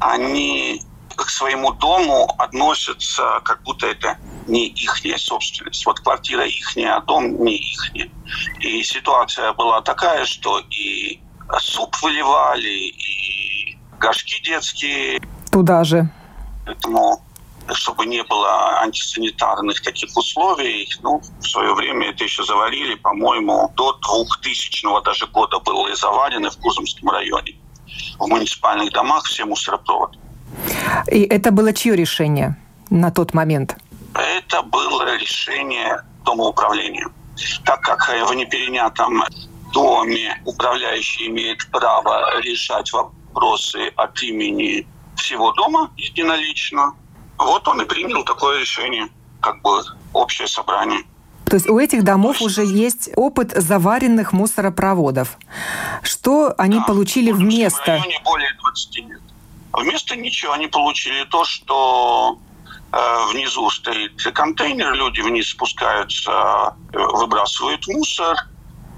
они 0.00 0.82
к 1.16 1.28
своему 1.28 1.72
дому 1.72 2.28
относятся, 2.38 3.40
как 3.44 3.62
будто 3.62 3.86
это 3.86 4.18
не 4.48 4.66
их 4.66 4.96
собственность. 5.18 5.86
Вот 5.86 6.00
квартира 6.00 6.44
их, 6.44 6.76
а 6.76 7.00
дом 7.00 7.44
не 7.44 7.56
их. 7.56 8.10
И 8.64 8.82
ситуация 8.82 9.52
была 9.52 9.82
такая, 9.82 10.24
что 10.24 10.58
и 10.70 11.20
суп 11.58 11.94
выливали, 12.02 12.88
и 12.88 13.78
горшки 14.00 14.42
детские. 14.42 15.20
Туда 15.52 15.84
же. 15.84 16.08
Поэтому 16.64 17.20
чтобы 17.72 18.06
не 18.06 18.22
было 18.22 18.80
антисанитарных 18.82 19.82
таких 19.82 20.16
условий. 20.16 20.88
Ну, 21.02 21.20
в 21.40 21.46
свое 21.46 21.74
время 21.74 22.10
это 22.10 22.24
еще 22.24 22.42
заварили, 22.44 22.94
по-моему, 22.94 23.70
до 23.74 23.92
2000 23.92 25.04
даже 25.04 25.26
года 25.26 25.58
было 25.60 25.88
и 25.88 25.94
заварены 25.94 26.50
в 26.50 26.56
Кузомском 26.58 27.10
районе. 27.10 27.56
В 28.18 28.26
муниципальных 28.26 28.92
домах 28.92 29.24
все 29.24 29.44
мусоропроводы. 29.44 30.18
И 31.10 31.22
это 31.22 31.50
было 31.50 31.72
чье 31.72 31.96
решение 31.96 32.56
на 32.90 33.10
тот 33.10 33.34
момент? 33.34 33.76
Это 34.14 34.62
было 34.62 35.16
решение 35.16 36.02
Дома 36.24 36.44
управления. 36.44 37.08
Так 37.64 37.80
как 37.80 38.08
в 38.08 38.34
неперенятом 38.34 39.22
доме 39.72 40.40
управляющий 40.44 41.26
имеет 41.26 41.68
право 41.70 42.40
решать 42.40 42.92
вопросы 42.92 43.88
от 43.96 44.22
имени 44.22 44.86
всего 45.16 45.52
дома 45.52 45.90
единолично, 45.96 46.94
вот 47.38 47.66
он 47.66 47.82
и 47.82 47.84
принял 47.84 48.24
такое 48.24 48.60
решение, 48.60 49.08
как 49.40 49.60
бы 49.62 49.82
общее 50.12 50.46
собрание. 50.46 51.00
То 51.46 51.56
есть 51.56 51.68
у 51.68 51.78
этих 51.78 52.04
домов 52.04 52.40
уже 52.40 52.64
есть 52.64 53.10
опыт 53.16 53.52
заваренных 53.52 54.32
мусоропроводов. 54.32 55.36
Что 56.02 56.54
они 56.56 56.78
да, 56.78 56.84
получили 56.84 57.32
в 57.32 57.36
вместо? 57.36 57.86
районе 57.86 58.20
более 58.24 58.52
20 58.54 58.96
лет. 58.98 59.20
Вместо 59.72 60.16
ничего 60.16 60.52
они 60.52 60.68
получили 60.68 61.24
то, 61.24 61.44
что 61.44 62.38
внизу 63.32 63.68
стоит 63.70 64.22
контейнер, 64.34 64.92
люди 64.94 65.20
вниз 65.20 65.50
спускаются, 65.50 66.76
э, 66.92 66.98
выбрасывают 66.98 67.86
мусор, 67.88 68.36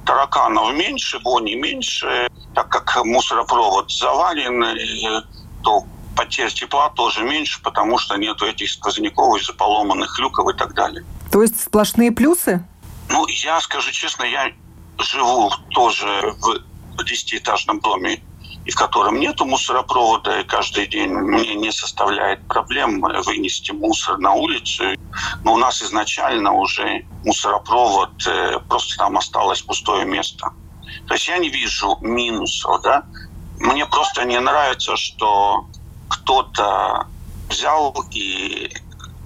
тараканов 0.04 0.74
меньше, 0.74 1.18
вони 1.24 1.56
меньше. 1.56 2.28
Так 2.54 2.68
как 2.68 3.04
мусоропровод 3.04 3.90
завален, 3.90 4.62
э, 4.62 5.22
то 5.62 5.84
потерь 6.16 6.52
тепла 6.52 6.90
тоже 6.90 7.22
меньше, 7.22 7.60
потому 7.62 7.98
что 7.98 8.16
нету 8.16 8.46
этих 8.46 8.70
сквозняков 8.70 9.40
из-за 9.40 9.52
поломанных 9.52 10.18
люков 10.18 10.54
и 10.54 10.56
так 10.56 10.74
далее. 10.74 11.04
То 11.30 11.42
есть 11.42 11.60
сплошные 11.60 12.12
плюсы? 12.12 12.64
Ну, 13.10 13.26
я 13.28 13.60
скажу 13.60 13.90
честно, 13.92 14.24
я 14.24 14.52
живу 14.98 15.50
тоже 15.70 16.34
в 16.96 17.04
десятиэтажном 17.04 17.80
доме, 17.80 18.22
и 18.66 18.70
в 18.72 18.74
котором 18.74 19.20
нету 19.20 19.46
мусоропровода, 19.46 20.40
и 20.40 20.44
каждый 20.44 20.88
день 20.88 21.10
мне 21.10 21.54
не 21.54 21.70
составляет 21.70 22.46
проблем 22.48 23.00
вынести 23.00 23.70
мусор 23.70 24.18
на 24.18 24.32
улицу. 24.32 24.96
Но 25.44 25.54
у 25.54 25.56
нас 25.56 25.80
изначально 25.82 26.52
уже 26.52 27.04
мусоропровод, 27.24 28.26
э, 28.26 28.58
просто 28.68 28.96
там 28.96 29.16
осталось 29.16 29.62
пустое 29.62 30.04
место. 30.04 30.50
То 31.06 31.14
есть 31.14 31.28
я 31.28 31.38
не 31.38 31.48
вижу 31.48 31.96
минусов, 32.00 32.82
да. 32.82 33.04
Мне 33.60 33.86
просто 33.86 34.24
не 34.24 34.40
нравится, 34.40 34.96
что 34.96 35.66
кто-то 36.08 37.06
взял 37.48 37.94
и 38.10 38.68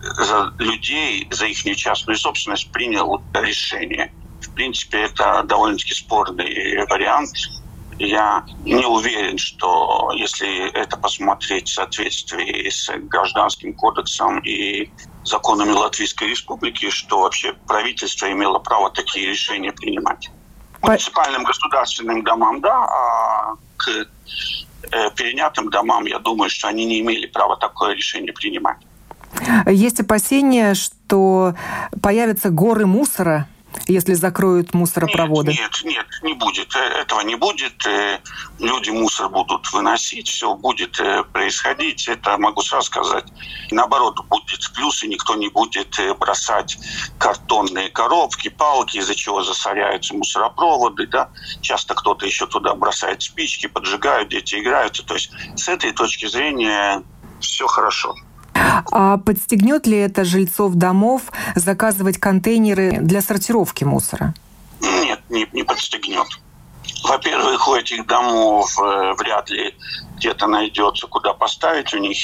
за 0.03 0.53
людей, 0.59 1.29
за 1.31 1.47
их 1.47 1.77
частную 1.77 2.17
собственность 2.17 2.71
принял 2.73 3.23
решение. 3.33 4.13
В 4.43 4.51
принципе, 4.51 5.05
это 5.05 5.43
довольно-таки 5.45 5.95
спорный 5.95 6.85
вариант. 6.87 7.31
Я 8.01 8.45
не 8.65 8.87
уверен, 8.87 9.39
что 9.39 10.11
если 10.15 10.71
это 10.73 10.97
посмотреть 10.97 11.69
в 11.69 11.75
соответствии 11.75 12.69
с 12.69 12.91
гражданским 13.09 13.75
кодексом 13.75 14.41
и 14.41 14.91
законами 15.25 15.71
Латвийской 15.71 16.29
Республики, 16.29 16.91
что 16.91 17.21
вообще 17.21 17.53
правительство 17.67 18.31
имело 18.33 18.59
право 18.59 18.91
такие 18.91 19.29
решения 19.29 19.73
принимать. 19.73 20.31
Муниципальным 20.83 21.45
государственным 21.45 22.25
домам, 22.25 22.61
да, 22.61 22.75
а 22.75 23.55
к 23.77 24.09
Э, 24.93 25.11
перенятым 25.15 25.71
домам, 25.71 26.07
я 26.07 26.19
думаю, 26.19 26.51
что 26.51 26.67
они 26.69 26.85
не 26.85 27.01
имели 27.01 27.27
права 27.27 27.57
такое 27.57 27.95
решение 27.95 28.33
принимать. 28.33 28.79
Есть 29.67 30.01
опасения, 30.01 30.75
что 30.75 31.55
появятся 32.03 32.51
горы 32.51 32.87
мусора 32.87 33.47
если 33.87 34.15
закроют 34.15 34.75
мусоропроводы? 34.75 35.53
Нет, 35.53 35.71
нет, 35.85 35.97
нет, 35.97 36.07
не 36.23 36.35
будет. 36.35 36.75
Э, 36.75 37.01
этого 37.01 37.21
не 37.23 37.35
будет. 37.37 37.87
Э, 37.87 38.19
люди 38.59 38.91
мусор 38.91 39.29
будут 39.29 39.73
выносить, 39.73 40.29
все 40.29 40.55
будет 40.55 40.99
э, 41.01 41.25
происходить. 41.25 42.09
Это 42.09 42.37
могу 42.39 42.63
сразу 42.63 42.87
сказать. 42.87 43.25
Наоборот, 43.71 44.21
будет 44.29 44.61
плюс, 44.75 45.03
и 45.03 45.09
никто 45.09 45.35
не 45.35 45.49
будет 45.49 45.97
бросать 46.19 46.79
картонные 47.19 47.91
коробки, 47.91 48.49
палки, 48.49 48.99
из-за 48.99 49.15
чего 49.15 49.43
засоряются 49.43 50.15
мусоропроводы. 50.15 51.07
Да? 51.07 51.31
Часто 51.61 51.95
кто-то 51.95 52.27
еще 52.27 52.47
туда 52.47 52.75
бросает 52.75 53.23
спички, 53.23 53.67
поджигают, 53.67 54.29
дети 54.29 54.57
играются. 54.57 55.03
То 55.05 55.15
есть 55.15 55.31
с 55.57 55.69
этой 55.69 55.93
точки 55.93 56.27
зрения 56.27 57.03
все 57.41 57.67
хорошо. 57.67 58.15
А 58.91 59.19
подстегнет 59.19 59.87
ли 59.87 59.99
это 59.99 60.25
жильцов 60.25 60.75
домов 60.75 61.33
заказывать 61.55 62.19
контейнеры 62.19 62.99
для 63.01 63.21
сортировки 63.21 63.85
мусора? 63.85 64.35
Нет, 64.81 65.21
не, 65.29 65.47
не 65.53 65.63
подстегнет. 65.63 66.27
Во-первых, 67.03 67.67
у 67.69 67.75
этих 67.75 68.07
домов 68.07 68.79
э, 68.79 69.15
вряд 69.19 69.49
ли 69.51 69.75
где-то 70.17 70.47
найдется, 70.47 71.07
куда 71.07 71.33
поставить. 71.33 71.93
У 71.95 71.99
них 71.99 72.19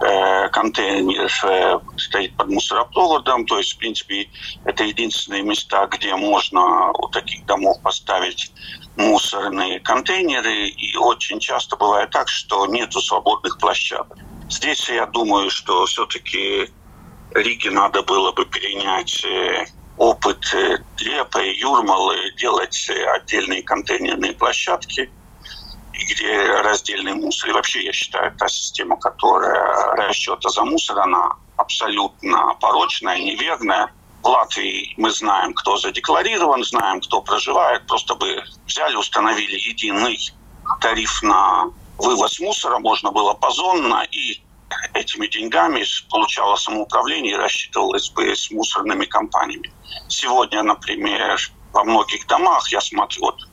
э, 0.00 0.48
контейнер 0.48 1.30
э, 1.44 1.78
стоит 1.96 2.36
под 2.36 2.48
мусоропроводом. 2.48 3.46
То 3.46 3.58
есть, 3.58 3.74
в 3.74 3.78
принципе, 3.78 4.28
это 4.64 4.84
единственные 4.84 5.42
места, 5.42 5.86
где 5.86 6.14
можно 6.16 6.90
у 6.92 7.08
таких 7.08 7.46
домов 7.46 7.80
поставить 7.82 8.52
мусорные 8.96 9.80
контейнеры. 9.80 10.68
И 10.68 10.96
очень 10.96 11.38
часто 11.38 11.76
бывает 11.76 12.10
так, 12.10 12.28
что 12.28 12.66
нету 12.66 13.00
свободных 13.00 13.58
площадок. 13.58 14.18
Здесь 14.48 14.88
я 14.88 15.06
думаю, 15.06 15.50
что 15.50 15.86
все-таки 15.86 16.70
Риге 17.34 17.70
надо 17.70 18.02
было 18.02 18.32
бы 18.32 18.46
перенять 18.46 19.24
э, 19.24 19.66
опыт 19.96 20.44
Лепа 20.98 21.38
и 21.38 21.58
Юрмалы, 21.58 22.32
делать 22.38 22.90
отдельные 23.14 23.62
контейнерные 23.62 24.32
площадки, 24.32 25.10
где 25.92 26.60
раздельный 26.62 27.14
мусор. 27.14 27.50
И 27.50 27.52
вообще, 27.52 27.84
я 27.84 27.92
считаю, 27.92 28.34
та 28.36 28.48
система, 28.48 28.96
которая 28.96 29.94
расчета 29.96 30.48
за 30.48 30.64
мусор, 30.64 31.00
она 31.00 31.30
абсолютно 31.56 32.54
порочная, 32.60 33.18
неверная. 33.18 33.90
В 34.22 34.28
Латвии 34.28 34.94
мы 34.96 35.10
знаем, 35.10 35.54
кто 35.54 35.76
задекларирован, 35.76 36.64
знаем, 36.64 37.00
кто 37.00 37.20
проживает. 37.20 37.86
Просто 37.86 38.14
бы 38.14 38.42
взяли, 38.66 38.96
установили 38.96 39.56
единый 39.56 40.18
тариф 40.80 41.22
на 41.22 41.66
вывоз 41.98 42.40
мусора 42.40 42.78
можно 42.78 43.10
было 43.10 43.34
позонно, 43.34 44.06
и 44.10 44.40
этими 44.94 45.26
деньгами 45.26 45.84
получало 46.10 46.56
самоуправление 46.56 47.34
и 47.34 47.36
рассчитывалось 47.36 48.10
бы 48.10 48.34
с 48.34 48.50
мусорными 48.50 49.04
компаниями. 49.04 49.72
Сегодня, 50.08 50.62
например, 50.62 51.38
во 51.72 51.84
многих 51.84 52.26
домах, 52.26 52.68
я 52.68 52.80
смотрю, 52.80 53.22
вот, 53.22 53.48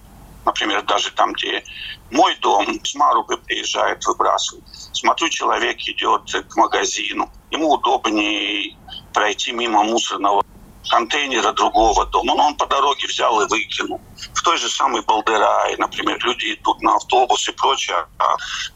например, 0.45 0.81
даже 0.83 1.11
там, 1.11 1.33
где 1.33 1.63
мой 2.11 2.35
дом, 2.37 2.79
с 2.83 2.95
Марубы 2.95 3.37
приезжает, 3.37 4.05
выбрасывает. 4.05 4.63
Смотрю, 4.93 5.29
человек 5.29 5.79
идет 5.81 6.31
к 6.47 6.55
магазину. 6.55 7.31
Ему 7.51 7.71
удобнее 7.71 8.75
пройти 9.13 9.51
мимо 9.51 9.83
мусорного 9.83 10.43
контейнера 10.89 11.51
другого 11.53 12.05
дома. 12.05 12.35
Но 12.35 12.47
он 12.47 12.55
по 12.55 12.65
дороге 12.65 13.07
взял 13.07 13.41
и 13.41 13.47
выкинул. 13.47 14.01
В 14.33 14.41
той 14.41 14.57
же 14.57 14.69
самой 14.69 15.01
Балдерае, 15.01 15.75
например, 15.77 16.17
люди 16.23 16.53
идут 16.53 16.81
на 16.81 16.95
автобус 16.95 17.47
и 17.47 17.51
прочее, 17.51 18.05
а 18.17 18.35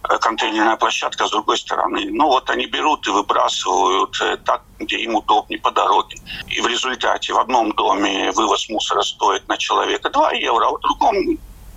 э, 0.09 0.17
контейнерная 0.19 0.77
площадка 0.77 1.27
с 1.27 1.31
другой 1.31 1.57
стороны. 1.57 2.07
Ну 2.11 2.27
вот 2.27 2.49
они 2.49 2.65
берут 2.65 3.07
и 3.07 3.11
выбрасывают 3.11 4.19
э, 4.21 4.37
так, 4.37 4.63
где 4.79 4.97
им 4.97 5.15
удобнее 5.15 5.59
по 5.59 5.71
дороге. 5.71 6.17
И 6.47 6.61
в 6.61 6.67
результате 6.67 7.33
в 7.33 7.39
одном 7.39 7.71
доме 7.73 8.31
вывоз 8.31 8.69
мусора 8.69 9.01
стоит 9.01 9.47
на 9.47 9.57
человека 9.57 10.09
2 10.09 10.31
евро, 10.33 10.67
а 10.67 10.71
в 10.71 10.79
другом 10.79 11.15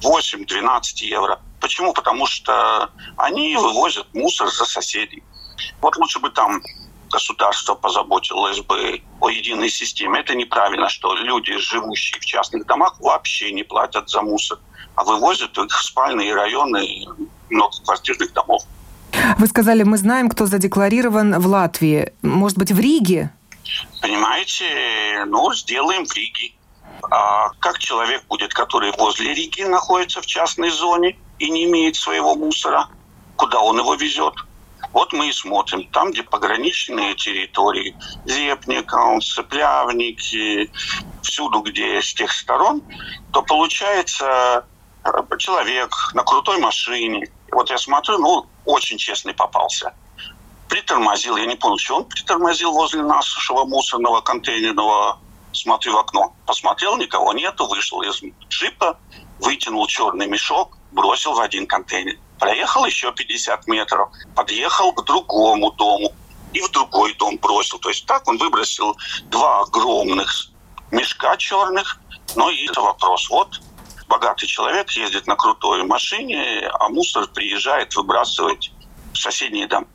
8-12 0.03 0.81
евро. 1.03 1.41
Почему? 1.61 1.93
Потому 1.93 2.27
что 2.27 2.91
они 3.17 3.57
вывозят 3.57 4.07
мусор 4.15 4.49
за 4.49 4.65
соседей. 4.65 5.23
Вот 5.81 5.97
лучше 5.97 6.19
бы 6.21 6.31
там 6.31 6.61
государство 7.11 7.75
позаботилось 7.75 8.61
бы 8.61 9.03
о 9.21 9.29
единой 9.29 9.69
системе. 9.69 10.21
Это 10.21 10.35
неправильно, 10.35 10.89
что 10.89 11.15
люди, 11.15 11.57
живущие 11.59 12.21
в 12.21 12.25
частных 12.25 12.67
домах, 12.67 12.99
вообще 13.01 13.53
не 13.53 13.65
платят 13.65 14.09
за 14.09 14.23
мусор, 14.23 14.59
а 14.95 15.05
вывозят 15.05 15.59
их 15.59 15.71
в 15.71 15.85
спальные 15.85 16.35
районы 16.35 17.07
многоквартирных 17.51 18.33
домов. 18.33 18.63
Вы 19.39 19.47
сказали, 19.47 19.83
мы 19.83 19.99
знаем, 19.99 20.29
кто 20.29 20.47
задекларирован 20.47 21.39
в 21.41 21.47
Латвии. 21.47 22.13
Может 22.23 22.59
быть, 22.59 22.73
в 22.73 22.79
Риге? 22.79 23.33
Понимаете, 24.01 25.25
ну, 25.27 25.53
сделаем 25.53 26.07
в 26.07 26.15
Риге. 26.15 26.53
А 27.11 27.51
как 27.61 27.79
человек 27.79 28.25
будет, 28.29 28.53
который 28.55 28.93
возле 28.93 29.35
Риги 29.35 29.63
находится 29.63 30.21
в 30.21 30.27
частной 30.27 30.71
зоне 30.71 31.19
и 31.39 31.51
не 31.51 31.65
имеет 31.65 31.97
своего 31.97 32.35
мусора, 32.35 32.89
куда 33.37 33.61
он 33.61 33.79
его 33.79 33.95
везет? 33.95 34.35
Вот 34.93 35.13
мы 35.13 35.29
и 35.29 35.33
смотрим. 35.33 35.85
Там, 35.93 36.11
где 36.11 36.23
пограничные 36.23 37.15
территории, 37.15 37.97
Зепников, 38.25 39.23
Цеплявники, 39.25 40.71
всюду, 41.23 41.61
где 41.61 42.01
с 42.03 42.15
тех 42.15 42.33
сторон, 42.33 42.83
то 43.33 43.43
получается 43.43 44.67
э, 45.05 45.11
человек 45.39 45.95
на 46.15 46.23
крутой 46.25 46.59
машине. 46.59 47.29
Вот 47.53 47.71
я 47.71 47.79
смотрю, 47.79 48.19
ну, 48.19 48.47
очень 48.65 48.99
честный 48.99 49.35
попался. 49.35 49.95
Притормозил, 50.69 51.37
я 51.37 51.47
не 51.47 51.57
помню, 51.57 51.79
что 51.79 51.97
он 51.97 52.05
притормозил 52.05 52.73
возле 52.73 53.03
нашего 53.03 53.65
мусорного 53.65 54.21
контейнерного 54.21 55.19
смотрю 55.53 55.95
в 55.95 55.99
окно. 55.99 56.35
Посмотрел, 56.47 56.97
никого 56.97 57.33
нету, 57.33 57.67
вышел 57.67 58.03
из 58.03 58.21
джипа, 58.49 58.99
вытянул 59.39 59.87
черный 59.87 60.27
мешок, 60.27 60.77
бросил 60.93 61.35
в 61.35 61.41
один 61.41 61.67
контейнер. 61.67 62.19
Проехал 62.41 62.87
еще 62.87 63.13
50 63.13 63.67
метров, 63.67 64.09
подъехал 64.35 64.93
к 64.93 65.05
другому 65.05 65.71
дому 65.73 66.13
и 66.55 66.61
в 66.63 66.71
другой 66.71 67.15
дом 67.15 67.37
бросил. 67.37 67.79
То 67.79 67.91
есть 67.91 68.07
так 68.07 68.27
он 68.27 68.39
выбросил 68.39 68.97
два 69.25 69.61
огромных 69.61 70.49
мешка 70.91 71.37
черных. 71.37 72.01
Но 72.35 72.51
и 72.51 72.67
это 72.67 72.81
вопрос. 72.81 73.29
Вот 73.29 73.61
богатый 74.09 74.47
человек 74.47 74.91
ездит 74.93 75.27
на 75.27 75.37
крутой 75.37 75.85
машине, 75.85 76.69
а 76.81 76.89
мусор 76.89 77.29
приезжает 77.29 77.95
выбрасывать 77.95 78.73
в 79.13 79.19
соседние 79.19 79.67
дома. 79.67 79.87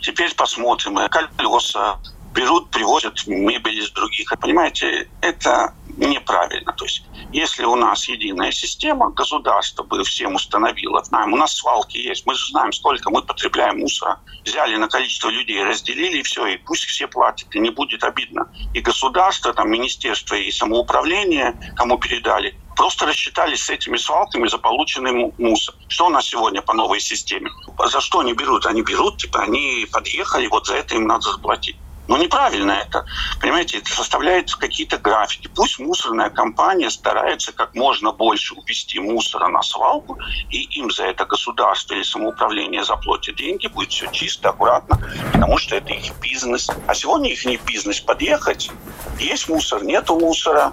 Теперь 0.00 0.34
посмотрим. 0.34 0.98
Колеса 1.08 1.98
берут, 2.34 2.70
привозят 2.70 3.24
мебель 3.26 3.78
из 3.78 3.90
других. 3.92 4.32
Понимаете, 4.40 5.08
это 5.20 5.74
неправильно. 5.96 6.72
То 6.72 6.84
есть 6.84 7.04
если 7.32 7.64
у 7.64 7.76
нас 7.76 8.08
единая 8.08 8.50
система, 8.52 9.10
государство 9.10 9.82
бы 9.82 10.02
всем 10.04 10.34
установило, 10.34 11.02
знаем, 11.04 11.32
у 11.32 11.36
нас 11.36 11.56
свалки 11.56 11.98
есть, 11.98 12.26
мы 12.26 12.34
же 12.34 12.46
знаем, 12.46 12.72
сколько 12.72 13.10
мы 13.10 13.22
потребляем 13.22 13.78
мусора. 13.80 14.18
Взяли 14.44 14.76
на 14.76 14.88
количество 14.88 15.28
людей, 15.28 15.62
разделили, 15.62 16.18
и 16.18 16.22
все, 16.22 16.46
и 16.46 16.56
пусть 16.56 16.84
все 16.84 17.06
платят, 17.06 17.54
и 17.54 17.58
не 17.58 17.70
будет 17.70 18.02
обидно. 18.02 18.50
И 18.72 18.80
государство, 18.80 19.52
там, 19.52 19.70
министерство 19.70 20.36
и 20.36 20.50
самоуправление, 20.50 21.58
кому 21.76 21.98
передали, 21.98 22.58
просто 22.76 23.06
рассчитались 23.06 23.64
с 23.64 23.70
этими 23.70 23.96
свалками 23.96 24.48
за 24.48 24.58
полученный 24.58 25.32
мусор. 25.36 25.74
Что 25.88 26.06
у 26.06 26.10
нас 26.10 26.26
сегодня 26.26 26.62
по 26.62 26.72
новой 26.72 27.00
системе? 27.00 27.50
За 27.86 28.00
что 28.00 28.20
они 28.20 28.32
берут? 28.32 28.64
Они 28.66 28.82
берут, 28.82 29.18
типа, 29.18 29.42
они 29.42 29.86
подъехали, 29.92 30.46
вот 30.46 30.66
за 30.66 30.76
это 30.76 30.94
им 30.94 31.06
надо 31.06 31.30
заплатить. 31.32 31.76
Но 32.08 32.16
ну, 32.16 32.22
неправильно 32.22 32.72
это. 32.72 33.04
Понимаете, 33.38 33.78
это 33.78 33.92
составляет 33.92 34.54
какие-то 34.54 34.96
графики. 34.96 35.48
Пусть 35.54 35.78
мусорная 35.78 36.30
компания 36.30 36.88
старается 36.88 37.52
как 37.52 37.74
можно 37.74 38.12
больше 38.12 38.54
увести 38.54 38.98
мусора 38.98 39.48
на 39.48 39.62
свалку, 39.62 40.18
и 40.50 40.62
им 40.78 40.90
за 40.90 41.04
это 41.04 41.26
государство 41.26 41.92
или 41.92 42.02
самоуправление 42.02 42.82
заплатит 42.82 43.36
деньги, 43.36 43.66
будет 43.66 43.90
все 43.90 44.08
чисто, 44.10 44.48
аккуратно, 44.48 44.98
потому 45.32 45.58
что 45.58 45.76
это 45.76 45.92
их 45.92 46.18
бизнес. 46.18 46.70
А 46.86 46.94
сегодня 46.94 47.30
их 47.30 47.44
не 47.44 47.58
бизнес 47.58 48.00
подъехать, 48.00 48.70
есть 49.18 49.46
мусор, 49.50 49.84
нету 49.84 50.18
мусора, 50.18 50.72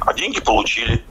а 0.00 0.12
деньги 0.12 0.40
получили. 0.40 1.02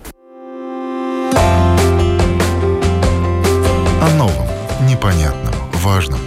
О 4.00 4.10
новом, 4.16 4.48
непонятном, 4.88 5.56
важном. 5.82 6.20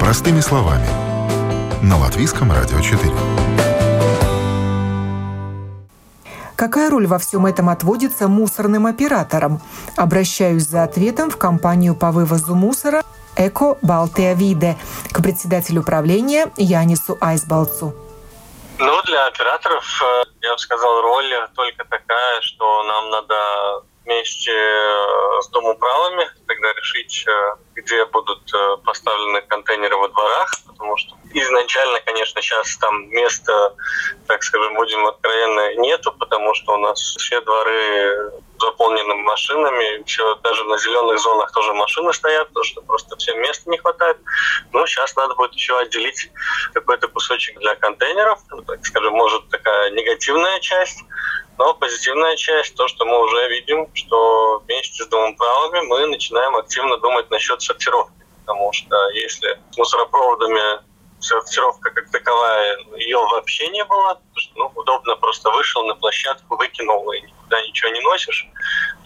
Простыми 0.00 0.40
словами– 0.40 0.88
на 1.82 1.98
Латвийском 1.98 2.52
радио 2.52 2.80
4. 2.80 3.10
Какая 6.56 6.90
роль 6.90 7.06
во 7.06 7.18
всем 7.18 7.46
этом 7.46 7.70
отводится 7.70 8.28
мусорным 8.28 8.86
операторам? 8.86 9.62
Обращаюсь 9.96 10.68
за 10.68 10.82
ответом 10.82 11.30
в 11.30 11.38
компанию 11.38 11.94
по 11.94 12.12
вывозу 12.12 12.54
мусора 12.54 13.02
«Эко 13.36 13.78
Балтия 13.80 14.34
Виде» 14.34 14.76
к 15.10 15.22
председателю 15.22 15.80
управления 15.80 16.50
Янису 16.58 17.16
Айсбалцу. 17.20 17.94
Ну, 18.78 19.02
для 19.02 19.26
операторов, 19.26 20.02
э, 20.02 20.22
я 20.42 20.52
бы 20.52 20.58
сказал, 20.58 21.02
роль 21.02 21.32
только 21.54 21.84
такая, 21.84 22.40
что 22.42 22.82
нам 22.82 23.10
надо 23.10 23.34
вместе 24.04 24.52
э, 24.52 25.40
с 25.42 25.48
домоуправами 25.48 26.28
тогда 26.46 26.72
решить, 26.72 27.24
э, 27.26 27.54
где 27.74 28.04
будут 28.06 28.50
поставлены 28.84 29.42
контейнеры 29.42 29.96
во 29.96 30.08
дворах, 30.08 30.50
потому 30.66 30.96
что 30.96 31.14
изначально, 31.32 32.00
конечно, 32.00 32.42
сейчас 32.42 32.76
там 32.76 33.08
места, 33.10 33.74
так 34.26 34.42
скажем, 34.42 34.74
будем 34.74 35.06
откровенно, 35.06 35.74
нету, 35.76 36.12
потому 36.12 36.54
что 36.54 36.74
у 36.74 36.78
нас 36.78 36.98
все 36.98 37.40
дворы 37.40 38.32
заполнены 38.58 39.14
машинами, 39.14 40.02
еще 40.02 40.36
даже 40.42 40.64
на 40.64 40.78
зеленых 40.78 41.18
зонах 41.18 41.52
тоже 41.52 41.72
машины 41.72 42.12
стоят, 42.12 42.48
потому 42.48 42.64
что 42.64 42.82
просто 42.82 43.16
всем 43.16 43.40
места 43.40 43.70
не 43.70 43.78
хватает. 43.78 44.18
Ну, 44.72 44.86
сейчас 44.86 45.16
надо 45.16 45.34
будет 45.34 45.54
еще 45.54 45.78
отделить 45.78 46.30
какой-то 46.74 47.08
кусочек 47.08 47.58
для 47.58 47.74
контейнеров, 47.76 48.40
так 48.66 48.84
скажем, 48.84 49.14
может 49.14 49.48
такая 49.48 49.90
негативная 49.90 50.60
часть, 50.60 51.04
но 51.60 51.74
позитивная 51.74 52.36
часть, 52.36 52.74
то, 52.74 52.88
что 52.88 53.04
мы 53.04 53.22
уже 53.22 53.48
видим, 53.50 53.86
что 53.92 54.62
вместе 54.64 55.04
с 55.04 55.06
домоправами 55.08 55.86
мы 55.88 56.06
начинаем 56.06 56.56
активно 56.56 56.96
думать 56.96 57.30
насчет 57.30 57.60
сортировки. 57.60 58.24
Потому 58.40 58.72
что 58.72 58.96
если 59.10 59.60
с 59.70 59.76
мусоропроводами 59.76 60.80
сортировка 61.20 61.90
как 61.90 62.10
таковая, 62.10 62.78
ее 62.96 63.18
вообще 63.18 63.68
не 63.68 63.84
было. 63.84 64.20
Ну, 64.56 64.70
удобно 64.74 65.16
просто 65.16 65.50
вышел 65.50 65.84
на 65.84 65.94
площадку, 65.94 66.56
выкинул 66.56 67.10
и 67.12 67.20
никуда 67.20 67.60
ничего 67.62 67.90
не 67.90 68.00
носишь. 68.00 68.46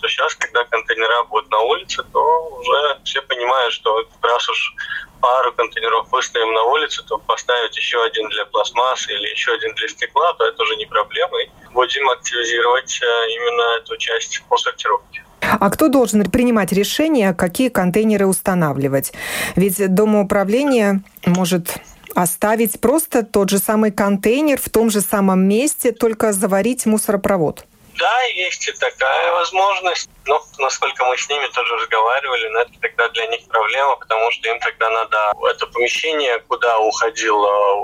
То 0.01 0.09
сейчас, 0.09 0.35
когда 0.35 0.65
контейнера 0.65 1.25
будут 1.25 1.51
на 1.51 1.61
улице, 1.61 2.03
то 2.13 2.49
уже 2.59 3.01
все 3.05 3.23
понимают, 3.23 3.73
что 3.73 4.07
раз 4.23 4.49
уж 4.49 4.75
пару 5.21 5.53
контейнеров 5.53 6.11
выставим 6.13 6.53
на 6.53 6.63
улице, 6.65 7.03
то 7.03 7.19
поставить 7.19 7.77
еще 7.77 8.03
один 8.05 8.29
для 8.29 8.45
пластмассы 8.47 9.13
или 9.13 9.29
еще 9.31 9.53
один 9.55 9.75
для 9.75 9.89
стекла, 9.89 10.35
то 10.35 10.45
это 10.45 10.63
уже 10.63 10.77
не 10.77 10.87
проблема. 10.87 11.43
И 11.43 11.49
будем 11.73 12.09
активизировать 12.11 13.01
э, 13.03 13.31
именно 13.31 13.79
эту 13.79 13.97
часть 13.97 14.43
по 14.49 14.57
сортировке. 14.59 15.25
А 15.41 15.71
кто 15.71 15.89
должен 15.89 16.23
принимать 16.31 16.73
решение, 16.73 17.35
какие 17.35 17.69
контейнеры 17.69 18.27
устанавливать? 18.27 19.13
Ведь 19.57 19.95
домоуправление 19.95 21.03
может 21.27 21.75
оставить 22.15 22.81
просто 22.81 23.23
тот 23.23 23.51
же 23.51 23.59
самый 23.59 23.91
контейнер 23.91 24.61
в 24.61 24.69
том 24.71 24.91
же 24.91 25.01
самом 25.01 25.47
месте, 25.47 25.93
только 25.93 26.33
заварить 26.33 26.87
мусоропровод. 26.87 27.67
Да, 27.99 28.23
есть 28.35 28.69
и 28.69 28.73
такая 28.73 29.33
возможность. 29.33 30.09
Но 30.27 30.43
насколько 30.59 31.05
мы 31.05 31.17
с 31.17 31.29
ними 31.29 31.47
тоже 31.49 31.75
разговаривали, 31.77 32.49
но 32.49 32.61
это 32.61 32.73
тогда 32.81 33.09
для 33.11 33.27
них 33.27 33.47
проблема, 33.49 33.97
потому 33.97 34.31
что 34.31 34.49
им 34.49 34.59
тогда 34.61 34.91
надо 34.91 35.33
это 35.51 35.67
помещение, 35.67 36.39
куда 36.49 36.79
уходил 36.79 37.37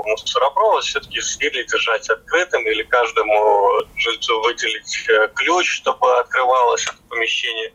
мусоропровод, 0.04 0.84
все-таки 0.84 1.20
или 1.40 1.62
держать 1.64 2.08
открытым, 2.08 2.66
или 2.66 2.82
каждому 2.84 3.82
жильцу 3.96 4.40
выделить 4.42 5.08
э, 5.08 5.28
ключ, 5.34 5.68
чтобы 5.76 6.18
открывалось 6.18 6.84
это 6.84 6.96
помещение. 7.08 7.72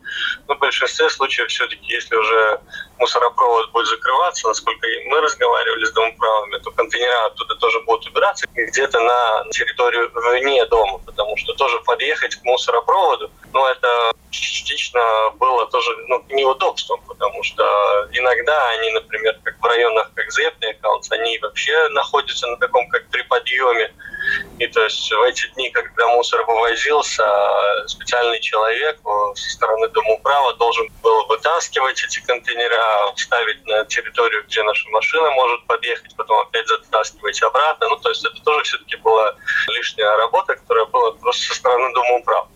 Но 0.48 0.56
в 0.56 0.60
большинстве 0.60 1.10
случаев 1.10 1.50
все-таки, 1.50 1.94
если 1.94 2.16
уже 2.16 2.60
мусоропровод 2.98 3.72
будет 3.72 3.88
закрываться, 3.88 4.48
насколько 4.48 4.88
мы 5.08 5.22
разговаривали 5.22 5.86
с 5.86 5.92
домоправами, 5.92 6.58
то 6.60 6.72
контейнера 6.72 7.26
оттуда 7.28 7.56
тоже 7.56 7.80
будут 7.82 8.08
убираться 8.08 8.48
где-то 8.54 9.00
на 9.00 9.44
территорию 9.52 10.12
вне 10.14 10.66
дома, 10.66 11.00
потому 11.00 11.36
что 11.38 11.54
тоже 11.54 11.80
подъехать 11.82 12.36
к 12.36 12.44
мусоропроводу, 12.44 13.30
но 13.54 13.70
это 13.70 14.12
частично 14.56 15.02
было 15.36 15.68
тоже 15.68 15.92
ну, 16.08 16.24
неудобством, 16.30 17.02
потому 17.08 17.44
что 17.44 17.64
иногда 18.14 18.70
они, 18.70 18.92
например, 18.92 19.38
как 19.44 19.56
в 19.60 19.66
районах, 19.66 20.12
как 20.16 20.32
Зепный 20.32 20.72
аккаунт, 20.72 21.06
они 21.12 21.38
вообще 21.40 21.90
находятся 21.90 22.48
на 22.48 22.58
таком 22.58 22.88
как 22.90 23.08
при 23.10 23.22
подъеме. 23.24 23.92
И 24.60 24.68
то 24.68 24.84
есть 24.84 25.12
в 25.12 25.22
эти 25.24 25.48
дни, 25.54 25.70
когда 25.70 26.08
мусор 26.08 26.44
вывозился, 26.46 27.26
специальный 27.88 28.40
человек 28.40 28.98
со 29.36 29.50
стороны 29.52 29.88
Домоуправа 29.90 30.54
должен 30.56 30.90
был 31.04 31.28
вытаскивать 31.28 32.02
эти 32.04 32.26
контейнера, 32.26 33.14
ставить 33.18 33.66
на 33.68 33.86
территорию, 33.86 34.44
где 34.46 34.64
наша 34.64 34.90
машина 34.90 35.30
может 35.32 35.66
подъехать, 35.68 36.16
потом 36.16 36.40
опять 36.40 36.68
затаскивать 36.68 37.42
обратно. 37.44 37.90
Ну, 37.90 37.98
то 37.98 38.10
есть 38.10 38.26
это 38.26 38.42
тоже 38.44 38.64
все-таки 38.64 38.96
была 38.98 39.36
лишняя 39.68 40.16
работа, 40.18 40.56
которая 40.56 40.86
была 40.86 41.12
просто 41.12 41.48
со 41.48 41.56
стороны 41.56 41.94
Домоуправа. 41.94 42.48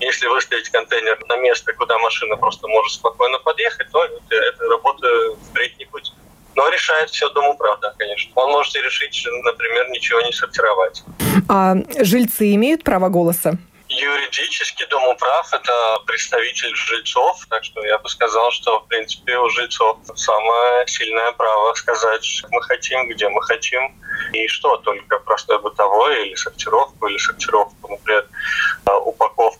Если 0.00 0.26
выставить 0.26 0.68
контейнер 0.68 1.18
на 1.28 1.36
место, 1.36 1.72
куда 1.72 1.98
машина 1.98 2.36
просто 2.36 2.68
может 2.68 2.92
спокойно 2.92 3.38
подъехать, 3.38 3.90
то 3.90 4.04
этой 4.04 4.68
работы 4.68 5.06
впредь 5.50 5.78
не 5.78 5.84
будет. 5.86 6.12
Но 6.54 6.68
решает 6.68 7.10
все 7.10 7.28
Домоуправ, 7.30 7.80
да, 7.80 7.92
конечно. 7.98 8.30
Он 8.36 8.52
может 8.52 8.76
и 8.76 8.82
решить, 8.82 9.26
например, 9.42 9.88
ничего 9.90 10.20
не 10.20 10.32
сортировать. 10.32 11.02
А 11.48 11.74
жильцы 12.00 12.54
имеют 12.54 12.84
право 12.84 13.08
голоса? 13.08 13.58
Юридически 13.88 14.86
Дом 14.86 15.06
управ– 15.08 15.46
это 15.52 15.98
представитель 16.06 16.74
жильцов, 16.74 17.46
так 17.48 17.62
что 17.64 17.84
я 17.84 17.98
бы 17.98 18.08
сказал, 18.08 18.50
что, 18.50 18.80
в 18.80 18.88
принципе, 18.88 19.38
у 19.38 19.48
жильцов 19.50 19.98
самое 20.16 20.86
сильное 20.88 21.32
право 21.32 21.72
сказать, 21.74 22.24
что 22.24 22.48
мы 22.50 22.62
хотим, 22.62 23.08
где 23.08 23.28
мы 23.28 23.42
хотим, 23.42 23.94
и 24.32 24.48
что, 24.48 24.78
только 24.78 25.18
простое 25.20 25.58
бытовое, 25.58 26.24
или 26.24 26.34
сортировку, 26.34 27.06
или 27.06 27.18
сортировку, 27.18 27.88
например, 27.88 28.26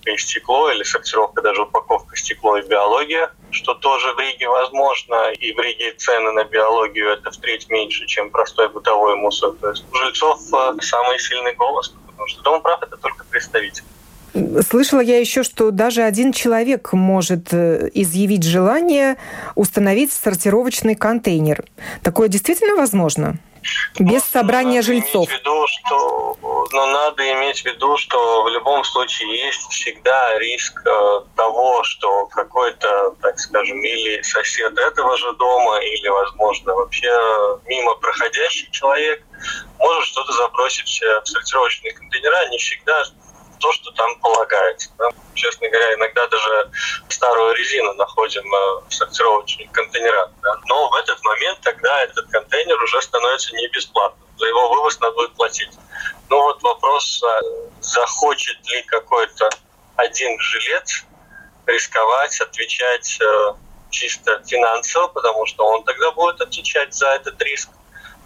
упаковка 0.05 0.11
и 0.11 0.19
стекло, 0.19 0.71
или 0.71 0.83
сортировка 0.83 1.43
даже 1.43 1.63
упаковка, 1.63 2.17
стекло 2.17 2.59
и 2.59 2.67
биология, 2.67 3.31
что 3.51 3.75
тоже 3.75 4.13
в 4.15 4.19
Риге 4.19 4.49
возможно, 4.49 5.31
и 5.33 5.53
в 5.53 5.59
Риге 5.59 5.93
цены 5.97 6.33
на 6.33 6.45
биологию 6.45 7.11
это 7.11 7.31
в 7.31 7.37
треть 7.39 7.69
меньше, 7.71 8.07
чем 8.07 8.31
простой 8.31 8.69
бытовой 8.69 9.17
мусор. 9.17 9.53
То 9.61 9.71
есть 9.71 9.85
у 9.93 9.97
жильцов 9.97 10.41
э, 10.53 10.77
самый 10.81 11.19
сильный 11.19 11.55
голос, 11.55 11.95
потому 12.07 12.29
что 12.29 12.43
Дом 12.43 12.63
прав– 12.63 12.83
это 12.83 12.97
только 12.97 13.25
представитель. 13.31 13.85
Слышала 14.69 15.01
я 15.01 15.21
еще, 15.21 15.45
что 15.45 15.71
даже 15.71 16.03
один 16.03 16.33
человек 16.33 16.93
может 16.93 17.53
э, 17.53 17.89
изъявить 17.95 18.43
желание 18.43 19.17
установить 19.55 20.13
сортировочный 20.13 20.97
контейнер. 20.97 21.65
Такое 22.03 22.29
действительно 22.29 22.75
возможно? 22.75 23.39
Без 23.99 24.23
ну, 24.23 24.41
собрания 24.41 24.83
жильцов. 24.83 25.29
В 25.29 25.33
виду, 25.33 25.67
что, 25.69 26.37
но 26.75 26.87
надо 26.87 27.23
иметь 27.33 27.63
в 27.63 27.65
виду, 27.67 27.97
что 27.97 28.43
в 28.43 28.49
любом 28.49 28.83
случае 28.83 29.47
есть 29.47 29.71
всегда 29.71 30.39
риск 30.39 30.83
э, 30.85 31.21
того, 31.37 31.85
что 31.85 32.27
какой-то, 32.27 33.15
так 33.23 33.39
скажем, 33.39 33.81
или 33.81 34.21
сосед 34.23 34.77
этого 34.77 35.17
же 35.17 35.33
дома, 35.35 35.79
или, 35.79 36.09
возможно, 36.09 36.75
вообще 36.75 37.11
мимо 37.67 37.95
проходящий 37.95 38.69
человек 38.73 39.23
может 39.79 40.09
что-то 40.09 40.33
забросить 40.33 41.01
в 41.01 41.27
сортировочные 41.29 41.93
контейнера. 41.93 42.49
Не 42.49 42.59
всегда 42.59 43.05
то, 43.61 43.73
что 43.73 43.93
там 43.93 44.19
полагается. 44.19 44.91
Да? 44.99 45.11
Честно 45.35 45.69
говоря, 45.69 45.95
иногда 45.95 46.27
даже 46.27 46.71
старую 47.09 47.55
резину 47.55 47.95
находим 47.95 48.53
э, 48.53 48.81
в 48.89 48.93
сортировочных 48.93 49.71
контейнерах. 49.71 50.31
Да? 50.43 50.59
Но 50.67 50.89
в 50.89 50.95
этот 50.97 51.23
момент 51.23 51.61
тогда 51.63 52.03
этот 52.03 52.27
контейнер 52.31 52.83
уже 52.83 53.01
становится 53.01 53.55
не 53.55 53.69
бесплатным. 53.69 54.24
За 54.37 54.47
его 54.47 54.69
вывоз 54.69 54.99
надо 55.01 55.15
будет 55.15 55.35
платить. 55.35 55.71
Ну 56.29 56.43
вот 56.43 56.63
вопрос, 56.63 57.23
а 57.23 57.41
захочет 57.81 58.65
ли 58.71 58.83
какой-то 58.83 59.49
один 59.97 60.39
жилец 60.41 61.05
рисковать, 61.67 62.41
отвечать 62.41 63.19
э, 63.21 63.55
чисто 63.91 64.43
финансово, 64.47 65.09
потому 65.09 65.47
что 65.47 65.65
он 65.67 65.85
тогда 65.85 66.11
будет 66.13 66.41
отвечать 66.41 66.95
за 66.95 67.09
этот 67.09 67.41
риск 67.43 67.71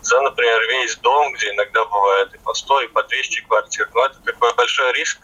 за, 0.00 0.20
например, 0.20 0.60
весь 0.68 0.96
дом, 0.96 1.32
где 1.32 1.50
иногда 1.50 1.84
бывает 1.84 2.34
и 2.34 2.38
по 2.38 2.54
100, 2.54 2.82
и 2.82 2.86
по 2.88 3.02
200 3.02 3.40
квартир. 3.42 3.90
Но 3.94 4.06
это 4.06 4.20
такой 4.20 4.54
большой 4.54 4.92
риск. 4.92 5.18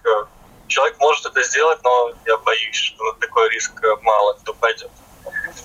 Человек 0.66 0.98
может 0.98 1.26
это 1.26 1.42
сделать, 1.42 1.78
но 1.82 2.12
я 2.26 2.36
боюсь, 2.38 2.76
что 2.76 3.04
на 3.04 3.12
такой 3.14 3.48
риск 3.50 3.72
мало 4.02 4.34
кто 4.34 4.54
пойдет. 4.54 4.90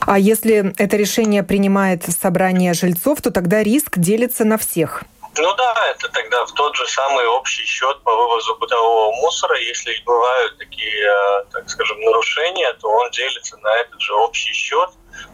А 0.02 0.18
если 0.18 0.74
это 0.78 0.98
решение 0.98 1.44
принимает 1.44 2.04
собрание 2.04 2.74
жильцов, 2.74 3.22
то 3.22 3.32
тогда 3.32 3.62
риск 3.64 3.98
делится 3.98 4.46
на 4.46 4.58
всех. 4.58 5.04
Ну 5.38 5.56
да, 5.56 5.74
это 5.92 6.10
тогда 6.10 6.46
в 6.46 6.52
тот 6.54 6.76
же 6.76 6.88
самый 6.88 7.26
общий 7.28 7.64
счет 7.64 8.02
по 8.04 8.14
вывозу 8.14 8.58
бытового 8.58 9.12
мусора. 9.16 9.58
Если 9.60 10.02
бывают 10.06 10.58
такие, 10.58 11.06
э, 11.06 11.46
так 11.52 11.70
скажем, 11.70 12.00
нарушения, 12.02 12.74
то 12.74 12.90
он 12.90 13.10
делится 13.12 13.58
на 13.58 13.74
этот 13.78 14.02
же 14.02 14.14
общий 14.16 14.52
счет. 14.54 14.90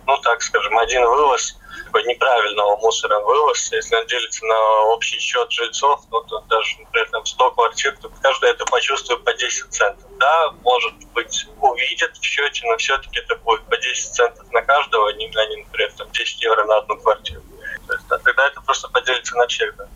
Ну, 0.05 0.17
так 0.17 0.41
скажем, 0.41 0.77
один 0.77 1.03
вывоз 1.05 1.57
неправильного 2.05 2.77
мусора 2.77 3.19
вывоз, 3.21 3.71
если 3.71 3.95
он 3.95 4.05
делится 4.07 4.45
на 4.45 4.81
общий 4.93 5.19
счет 5.19 5.51
жильцов, 5.51 6.01
ну, 6.11 6.21
то 6.23 6.39
даже, 6.49 6.79
например, 6.79 7.09
там 7.11 7.25
100 7.25 7.51
квартир, 7.51 7.97
то 8.01 8.09
каждый 8.21 8.49
это 8.51 8.65
почувствует 8.65 9.23
по 9.23 9.33
10 9.33 9.73
центов. 9.73 10.09
Да, 10.19 10.51
может 10.63 10.93
быть, 11.13 11.47
увидят 11.59 12.17
в 12.17 12.23
счете, 12.23 12.65
но 12.67 12.77
все-таки 12.77 13.19
это 13.19 13.35
будет 13.38 13.63
по 13.65 13.77
10 13.77 14.13
центов 14.13 14.51
на 14.51 14.61
каждого, 14.61 15.09
а 15.09 15.13
не, 15.13 15.27
а 15.27 15.57
например, 15.57 15.91
там 15.97 16.11
10 16.11 16.41
евро 16.41 16.63
на 16.65 16.77
одну 16.77 16.97
квартиру. 16.97 17.41
То 17.88 17.93
есть, 17.93 18.05
а 18.09 18.17
тогда 18.17 18.47
это 18.47 18.61
просто 18.61 18.88
поделится 18.89 19.35
на 19.35 19.47
да. 19.47 19.88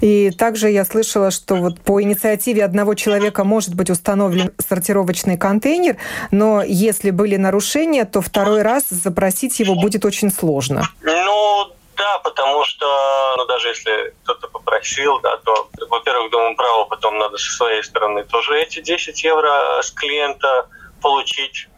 И 0.00 0.30
также 0.30 0.70
я 0.70 0.84
слышала, 0.84 1.30
что 1.30 1.56
вот 1.56 1.80
по 1.80 2.02
инициативе 2.02 2.64
одного 2.64 2.94
человека 2.94 3.44
может 3.44 3.74
быть 3.74 3.90
установлен 3.90 4.52
сортировочный 4.58 5.36
контейнер, 5.36 5.96
но 6.30 6.62
если 6.62 7.10
были 7.10 7.36
нарушения, 7.36 8.04
то 8.04 8.20
второй 8.20 8.62
раз 8.62 8.88
запросить 8.88 9.60
его 9.60 9.74
будет 9.74 10.04
очень 10.04 10.30
сложно. 10.30 10.88
Ну, 11.02 11.72
да, 11.96 12.18
потому 12.18 12.64
что 12.64 12.86
ну, 13.36 13.46
даже 13.46 13.68
если 13.68 14.14
кто-то 14.22 14.48
попросил, 14.48 15.20
да, 15.20 15.36
то, 15.38 15.68
во-первых, 15.88 16.30
думаю, 16.30 16.56
право 16.56 16.84
потом 16.84 17.18
надо 17.18 17.38
со 17.38 17.52
своей 17.52 17.82
стороны 17.82 18.24
тоже 18.24 18.58
эти 18.60 18.80
10 18.80 19.22
евро 19.22 19.80
с 19.82 19.90
клиента 19.90 20.66
получить 21.00 21.68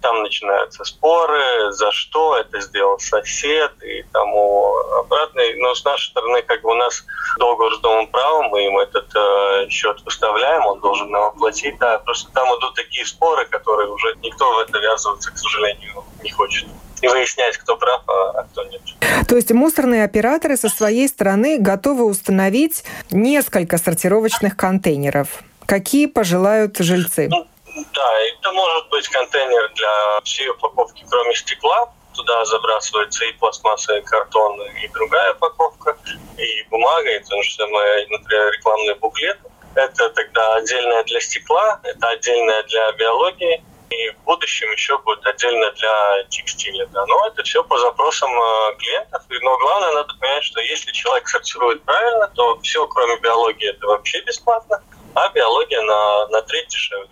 там 0.00 0.22
начинаются 0.22 0.84
споры, 0.84 1.70
за 1.70 1.90
что 1.92 2.36
это 2.36 2.60
сделал 2.60 2.98
сосед 2.98 3.72
и 3.82 4.02
тому 4.12 4.74
обратно. 5.00 5.42
Но 5.56 5.74
с 5.74 5.84
нашей 5.84 6.10
стороны, 6.10 6.42
как 6.42 6.62
бы 6.62 6.70
у 6.70 6.74
нас 6.74 7.04
договор 7.38 7.74
с 7.74 7.80
домом 7.80 8.06
права, 8.08 8.42
мы 8.48 8.66
им 8.66 8.78
этот 8.78 9.08
э, 9.14 9.68
счет 9.68 10.00
выставляем, 10.04 10.66
он 10.66 10.80
должен 10.80 11.10
нам 11.10 11.24
оплатить. 11.24 11.78
Да, 11.78 11.98
просто 11.98 12.30
там 12.32 12.48
идут 12.58 12.74
такие 12.74 13.06
споры, 13.06 13.46
которые 13.46 13.88
уже 13.90 14.14
никто 14.22 14.52
в 14.54 14.58
это 14.60 14.78
ввязываться, 14.78 15.32
к 15.32 15.38
сожалению, 15.38 16.04
не 16.22 16.30
хочет 16.30 16.66
и 17.02 17.08
выяснять, 17.08 17.56
кто 17.56 17.76
прав, 17.76 18.02
а, 18.08 18.40
а 18.40 18.42
кто 18.44 18.64
нет. 18.64 18.82
То 19.26 19.36
есть 19.36 19.50
мусорные 19.52 20.04
операторы 20.04 20.56
со 20.56 20.68
своей 20.68 21.08
стороны 21.08 21.58
готовы 21.58 22.04
установить 22.04 22.84
несколько 23.10 23.78
сортировочных 23.78 24.56
контейнеров. 24.56 25.42
Какие 25.66 26.06
пожелают 26.06 26.78
жильцы? 26.78 27.28
Ну, 27.30 27.46
да, 27.92 28.20
это 28.20 28.52
может 28.52 28.88
быть 28.88 29.08
контейнер 29.08 29.72
для 29.74 30.20
всей 30.24 30.48
упаковки, 30.48 31.04
кроме 31.08 31.34
стекла. 31.34 31.92
Туда 32.14 32.44
забрасывается 32.44 33.24
и 33.24 33.32
пластмасса, 33.34 33.96
и 33.96 34.02
картон, 34.02 34.60
и 34.62 34.88
другая 34.88 35.32
упаковка, 35.32 35.96
и 36.36 36.62
бумага, 36.68 37.10
и 37.10 37.22
то 37.22 37.40
же 37.42 37.54
самое, 37.54 38.06
например, 38.08 38.52
рекламный 38.52 38.94
буклет. 38.94 39.38
Это 39.76 40.10
тогда 40.10 40.54
отдельное 40.54 41.04
для 41.04 41.20
стекла, 41.20 41.80
это 41.84 42.08
отдельное 42.08 42.62
для 42.64 42.92
биологии, 42.92 43.64
и 43.90 44.10
в 44.10 44.24
будущем 44.24 44.70
еще 44.72 44.98
будет 44.98 45.24
отдельно 45.24 45.70
для 45.72 46.24
текстиля. 46.28 46.86
Да. 46.86 47.06
Но 47.06 47.26
это 47.28 47.42
все 47.44 47.62
по 47.62 47.78
запросам 47.78 48.30
э, 48.30 48.76
клиентов. 48.78 49.22
Но 49.28 49.58
главное, 49.58 49.94
надо 49.94 50.14
понять, 50.18 50.44
что 50.44 50.60
если 50.60 50.90
человек 50.92 51.28
сортирует 51.28 51.82
правильно, 51.84 52.28
то 52.34 52.58
все, 52.60 52.86
кроме 52.88 53.18
биологии, 53.20 53.70
это 53.70 53.86
вообще 53.86 54.20
бесплатно, 54.22 54.82
а 55.14 55.28
биология 55.30 55.80
на, 55.82 56.26
на 56.28 56.42
треть 56.42 56.68
дешевле 56.68 57.08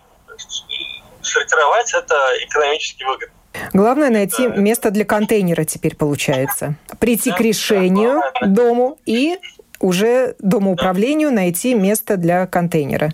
сортировать 1.21 1.93
это 1.93 2.15
экономически 2.45 3.03
выгодно. 3.03 3.35
Главное 3.73 4.09
найти 4.09 4.47
да. 4.47 4.55
место 4.55 4.91
для 4.91 5.05
контейнера 5.05 5.63
теперь 5.63 5.95
получается. 5.95 6.75
Прийти 6.99 7.31
да, 7.31 7.37
к 7.37 7.41
решению 7.41 8.21
да, 8.39 8.47
дому 8.47 8.97
и 9.05 9.37
уже 9.79 10.35
домоуправлению 10.39 11.29
да. 11.29 11.35
найти 11.35 11.73
место 11.73 12.17
для 12.17 12.45
контейнера. 12.47 13.11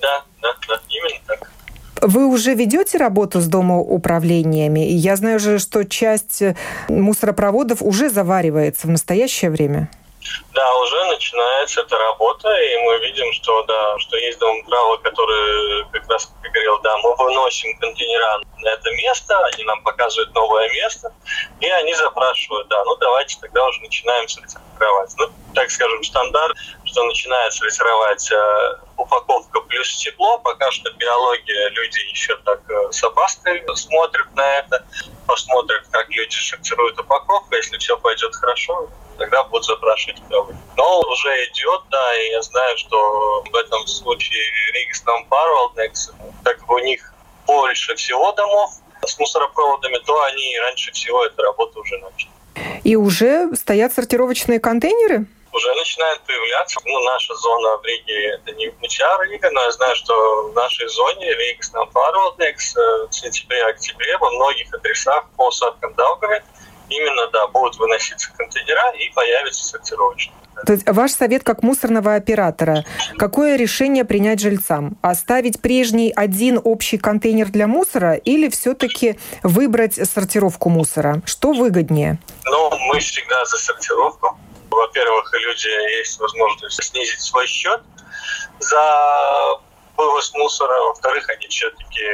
Да, 0.00 0.22
да, 0.42 0.48
да, 0.68 0.80
именно 0.88 1.20
так. 1.26 1.50
Вы 2.00 2.26
уже 2.26 2.54
ведете 2.54 2.98
работу 2.98 3.40
с 3.40 3.46
домоуправлениями? 3.46 4.80
Я 4.80 5.16
знаю 5.16 5.40
же, 5.40 5.58
что 5.58 5.84
часть 5.84 6.42
мусоропроводов 6.88 7.82
уже 7.82 8.08
заваривается 8.08 8.86
в 8.86 8.90
настоящее 8.90 9.50
время. 9.50 9.88
Да, 10.52 10.74
уже 10.76 11.04
начинается 11.04 11.82
эта 11.82 11.96
работа, 11.96 12.48
и 12.48 12.78
мы 12.78 12.98
видим, 12.98 13.32
что 13.32 13.62
да, 13.64 13.98
что 13.98 14.16
есть 14.16 14.38
дом 14.38 14.64
права, 14.64 14.96
который 14.98 15.84
как 15.92 16.08
раз 16.10 16.32
как 16.42 16.52
говорил, 16.52 16.78
да, 16.80 16.96
мы 16.98 17.14
выносим 17.16 17.78
контейнера 17.78 18.40
на 18.58 18.68
это 18.68 18.90
место, 18.92 19.38
они 19.46 19.64
нам 19.64 19.82
показывают 19.82 20.34
новое 20.34 20.68
место, 20.70 21.12
и 21.60 21.68
они 21.68 21.94
запрашивают, 21.94 22.68
да, 22.68 22.82
ну 22.84 22.96
давайте 22.96 23.38
тогда 23.40 23.64
уже 23.66 23.80
начинаем 23.80 24.28
сортировать. 24.28 25.14
Ну, 25.18 25.30
так 25.54 25.70
скажем, 25.70 26.02
стандарт, 26.02 26.56
что 26.84 27.04
начинает 27.04 27.52
сортировать 27.52 28.30
э, 28.32 28.74
упаковка 28.96 29.60
плюс 29.60 29.96
тепло, 29.98 30.38
пока 30.38 30.70
что 30.70 30.90
биология, 30.92 31.68
люди 31.70 32.00
еще 32.10 32.36
так 32.38 32.60
э, 32.68 32.92
с 32.92 33.02
опаской 33.04 33.64
смотрят 33.76 34.34
на 34.34 34.58
это, 34.58 34.84
посмотрят, 35.26 35.86
как 35.90 36.08
люди 36.08 36.34
сортируют 36.34 36.98
упаковку, 36.98 37.54
если 37.54 37.78
все 37.78 37.96
пойдет 37.96 38.34
хорошо, 38.34 38.88
тогда 39.18 39.44
будут 39.44 39.66
запрашивать 39.66 40.22
пробы. 40.28 40.56
Но 40.76 41.00
уже 41.00 41.28
идет, 41.46 41.82
да, 41.90 42.16
и 42.18 42.30
я 42.30 42.42
знаю, 42.42 42.78
что 42.78 43.44
в 43.50 43.54
этом 43.54 43.86
случае 43.86 44.42
Ригстон 44.74 45.24
Парвалдекс, 45.26 46.12
так 46.44 46.58
как 46.58 46.70
у 46.70 46.78
них 46.78 47.12
больше 47.46 47.94
всего 47.96 48.32
домов 48.32 48.70
с 49.04 49.18
мусоропроводами, 49.18 49.98
то 50.06 50.22
они 50.22 50.58
раньше 50.60 50.92
всего 50.92 51.24
эту 51.24 51.42
работу 51.42 51.80
уже 51.80 51.98
начали. 51.98 52.30
И 52.84 52.96
уже 52.96 53.54
стоят 53.54 53.92
сортировочные 53.92 54.60
контейнеры? 54.60 55.26
уже 55.58 55.74
начинает 55.74 56.20
появляться. 56.22 56.80
Ну, 56.84 56.98
наша 57.04 57.34
зона 57.34 57.78
в 57.78 57.84
Риге, 57.84 58.34
это 58.34 58.52
не, 58.52 58.72
вся 58.88 59.06
Рига, 59.24 59.50
но 59.50 59.62
я 59.62 59.70
знаю, 59.72 59.96
что 59.96 60.48
в 60.48 60.54
нашей 60.54 60.88
зоне 60.88 61.34
Рига 61.34 61.62
Снампарвалдекс 61.62 62.74
в 62.76 63.12
сентябре-октябре 63.12 64.16
во 64.18 64.30
многих 64.30 64.72
адресах 64.74 65.24
по 65.36 65.50
Садкам 65.50 65.94
Даугаве 65.94 66.44
именно, 66.88 67.30
да, 67.32 67.46
будут 67.48 67.76
выноситься 67.78 68.30
контейнера 68.36 68.92
и 68.98 69.12
появятся 69.14 69.64
сортировочные. 69.64 70.34
То 70.66 70.72
есть 70.72 70.88
ваш 70.88 71.12
совет 71.12 71.44
как 71.44 71.62
мусорного 71.62 72.14
оператора, 72.14 72.84
какое 73.16 73.56
решение 73.56 74.04
принять 74.04 74.40
жильцам? 74.40 74.98
Оставить 75.02 75.60
прежний 75.60 76.12
один 76.14 76.60
общий 76.62 76.98
контейнер 76.98 77.48
для 77.48 77.66
мусора 77.66 78.14
или 78.14 78.48
все-таки 78.48 79.18
выбрать 79.42 79.94
сортировку 79.94 80.68
мусора? 80.68 81.22
Что 81.24 81.52
выгоднее? 81.52 82.18
Ну, 82.44 82.70
мы 82.92 82.98
всегда 82.98 83.44
за 83.44 83.56
сортировку. 83.56 84.36
Во-первых, 84.70 85.32
люди 85.32 85.98
есть 85.98 86.18
возможность 86.18 86.82
снизить 86.82 87.20
свой 87.20 87.46
счет 87.46 87.80
за 88.58 89.60
вывоз 89.98 90.32
мусора. 90.34 90.80
Во-вторых, 90.84 91.28
они 91.28 91.46
все-таки 91.48 92.04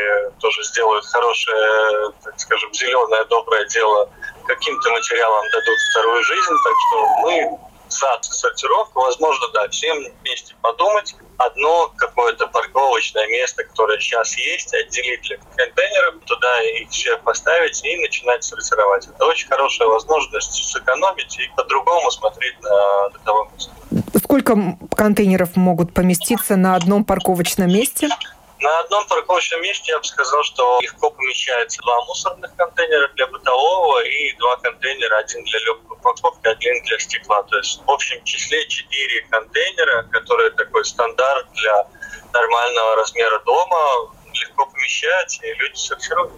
тоже 0.41 0.65
сделают 0.65 1.05
хорошее, 1.07 2.13
так 2.25 2.41
скажем, 2.41 2.73
зеленое, 2.75 3.25
доброе 3.27 3.67
дело 3.67 4.11
каким-то 4.47 4.91
материалам 4.91 5.45
дадут 5.51 5.79
вторую 5.91 6.23
жизнь. 6.25 6.55
Так 6.65 6.75
что 6.89 7.07
мы 7.23 7.59
за 7.89 8.19
сортировку. 8.23 9.01
Возможно, 9.03 9.49
да, 9.49 9.69
всем 9.69 9.97
вместе 10.21 10.55
подумать. 10.63 11.15
Одно 11.39 11.93
какое-то 11.97 12.47
парковочное 12.47 13.27
место, 13.29 13.65
которое 13.65 13.99
сейчас 14.01 14.37
есть, 14.37 14.73
отделить 14.75 15.23
для 15.23 15.39
контейнеров, 15.57 16.15
туда 16.27 16.63
их 16.63 16.91
все 16.91 17.17
поставить 17.19 17.85
и 17.85 17.97
начинать 17.97 18.45
сортировать. 18.45 19.07
Это 19.07 19.25
очень 19.27 19.49
хорошая 19.49 19.89
возможность 19.89 20.73
сэкономить 20.73 21.39
и 21.39 21.49
по-другому 21.57 22.11
смотреть 22.11 22.61
на 22.63 23.09
бытовой 23.11 23.49
мусор. 23.49 23.73
Сколько 24.17 24.77
контейнеров 24.97 25.57
могут 25.57 25.93
поместиться 25.95 26.57
на 26.57 26.77
одном 26.77 27.05
парковочном 27.05 27.69
месте? 27.69 28.09
На 28.61 28.81
одном 28.81 29.07
парковочном 29.07 29.61
месте 29.63 29.93
я 29.93 29.99
бы 29.99 30.05
сказал, 30.05 30.43
что 30.43 30.79
легко 30.81 31.11
помещается 31.11 31.81
два 31.83 32.03
мусорных 32.07 32.55
контейнера 32.57 33.09
для 33.15 33.27
бытового 33.27 34.03
и 34.05 34.33
два 34.39 34.57
контейнера, 34.57 35.19
один 35.19 35.45
для 35.45 35.59
легкой 35.61 35.97
упаковки, 35.99 36.47
один 36.47 36.83
для 36.85 36.99
стекла. 36.99 37.43
То 37.43 37.59
есть 37.59 37.83
в 37.85 37.91
общем 37.91 38.23
числе 38.25 38.67
четыре 38.69 39.27
контейнера, 39.29 40.05
которые 40.05 40.51
такой 40.53 40.85
стандарт 40.85 41.47
для 41.53 41.87
нормального 42.33 42.97
размера 42.97 43.39
дома, 43.41 44.15
легко 44.45 44.67
помещать, 44.67 45.41
и 45.43 45.63
люди 45.63 45.77
сортируют. 45.77 46.33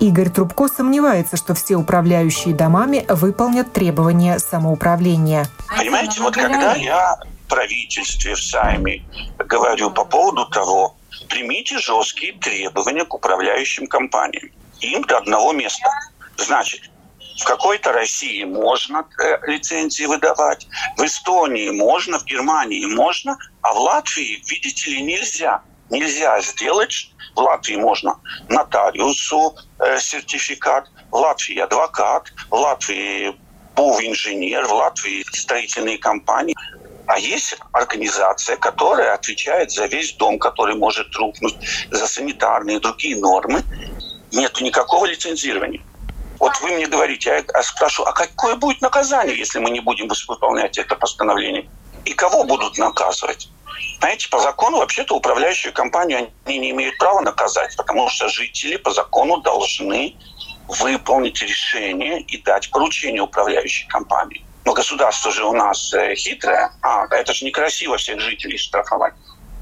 Игорь 0.00 0.28
Трубко 0.28 0.68
сомневается, 0.68 1.36
что 1.36 1.54
все 1.54 1.76
управляющие 1.76 2.54
домами 2.54 3.04
выполнят 3.08 3.72
требования 3.72 4.38
самоуправления. 4.38 5.46
Понимаете, 5.68 6.20
вот 6.20 6.34
когда 6.34 6.74
я 6.74 7.16
в 7.46 7.48
правительстве, 7.48 8.34
в 8.34 8.42
Сайме 8.42 9.04
говорю 9.38 9.90
по 9.90 10.04
поводу 10.04 10.46
того, 10.46 10.96
примите 11.28 11.78
жесткие 11.78 12.32
требования 12.34 13.04
к 13.04 13.14
управляющим 13.14 13.86
компаниям. 13.86 14.50
Им 14.80 15.02
до 15.04 15.18
одного 15.18 15.52
места. 15.52 15.88
Значит, 16.36 16.90
в 17.38 17.44
какой-то 17.44 17.92
России 17.92 18.44
можно 18.44 19.06
э, 19.18 19.38
лицензии 19.46 20.04
выдавать, 20.04 20.66
в 20.96 21.04
Эстонии 21.04 21.70
можно, 21.70 22.18
в 22.18 22.24
Германии 22.24 22.84
можно, 22.86 23.38
а 23.62 23.72
в 23.72 23.78
Латвии, 23.78 24.42
видите 24.46 24.90
ли, 24.90 25.02
нельзя. 25.02 25.62
Нельзя 25.90 26.40
сделать, 26.40 27.12
в 27.34 27.40
Латвии 27.40 27.76
можно 27.76 28.18
нотариусу 28.48 29.56
э, 29.78 29.98
сертификат, 30.00 30.90
в 31.10 31.16
Латвии 31.16 31.58
адвокат, 31.58 32.32
в 32.50 32.54
Латвии 32.54 33.36
инженер, 33.76 34.64
в 34.66 34.72
Латвии 34.72 35.24
строительные 35.32 35.98
компании. 35.98 36.56
А 37.06 37.18
есть 37.18 37.56
организация, 37.72 38.56
которая 38.56 39.14
отвечает 39.14 39.70
за 39.70 39.86
весь 39.86 40.14
дом, 40.14 40.38
который 40.38 40.74
может 40.74 41.14
рухнуть, 41.14 41.56
за 41.90 42.06
санитарные 42.06 42.78
и 42.78 42.80
другие 42.80 43.16
нормы. 43.16 43.62
Нет 44.32 44.60
никакого 44.60 45.06
лицензирования. 45.06 45.82
Вот 46.40 46.52
вы 46.60 46.72
мне 46.72 46.86
говорите, 46.86 47.44
я 47.54 47.62
спрашиваю, 47.62 48.10
а 48.10 48.12
какое 48.12 48.56
будет 48.56 48.80
наказание, 48.80 49.38
если 49.38 49.58
мы 49.58 49.70
не 49.70 49.80
будем 49.80 50.08
выполнять 50.08 50.78
это 50.78 50.96
постановление? 50.96 51.68
И 52.04 52.12
кого 52.12 52.44
будут 52.44 52.76
наказывать? 52.78 53.48
Знаете, 53.98 54.28
по 54.28 54.38
закону 54.40 54.78
вообще-то 54.78 55.14
управляющую 55.14 55.72
компанию 55.72 56.30
они 56.44 56.58
не 56.58 56.70
имеют 56.70 56.98
права 56.98 57.20
наказать, 57.20 57.76
потому 57.76 58.08
что 58.08 58.28
жители 58.28 58.76
по 58.76 58.90
закону 58.90 59.38
должны 59.38 60.16
выполнить 60.68 61.40
решение 61.42 62.20
и 62.20 62.42
дать 62.42 62.70
поручение 62.70 63.22
управляющей 63.22 63.86
компании. 63.88 64.44
Но 64.64 64.72
государство 64.72 65.30
же 65.30 65.44
у 65.44 65.52
нас 65.52 65.92
э, 65.94 66.14
хитрое. 66.16 66.72
А, 66.82 67.06
это 67.10 67.32
же 67.32 67.44
некрасиво 67.44 67.96
всех 67.98 68.20
жителей 68.20 68.58
штрафовать. 68.58 69.14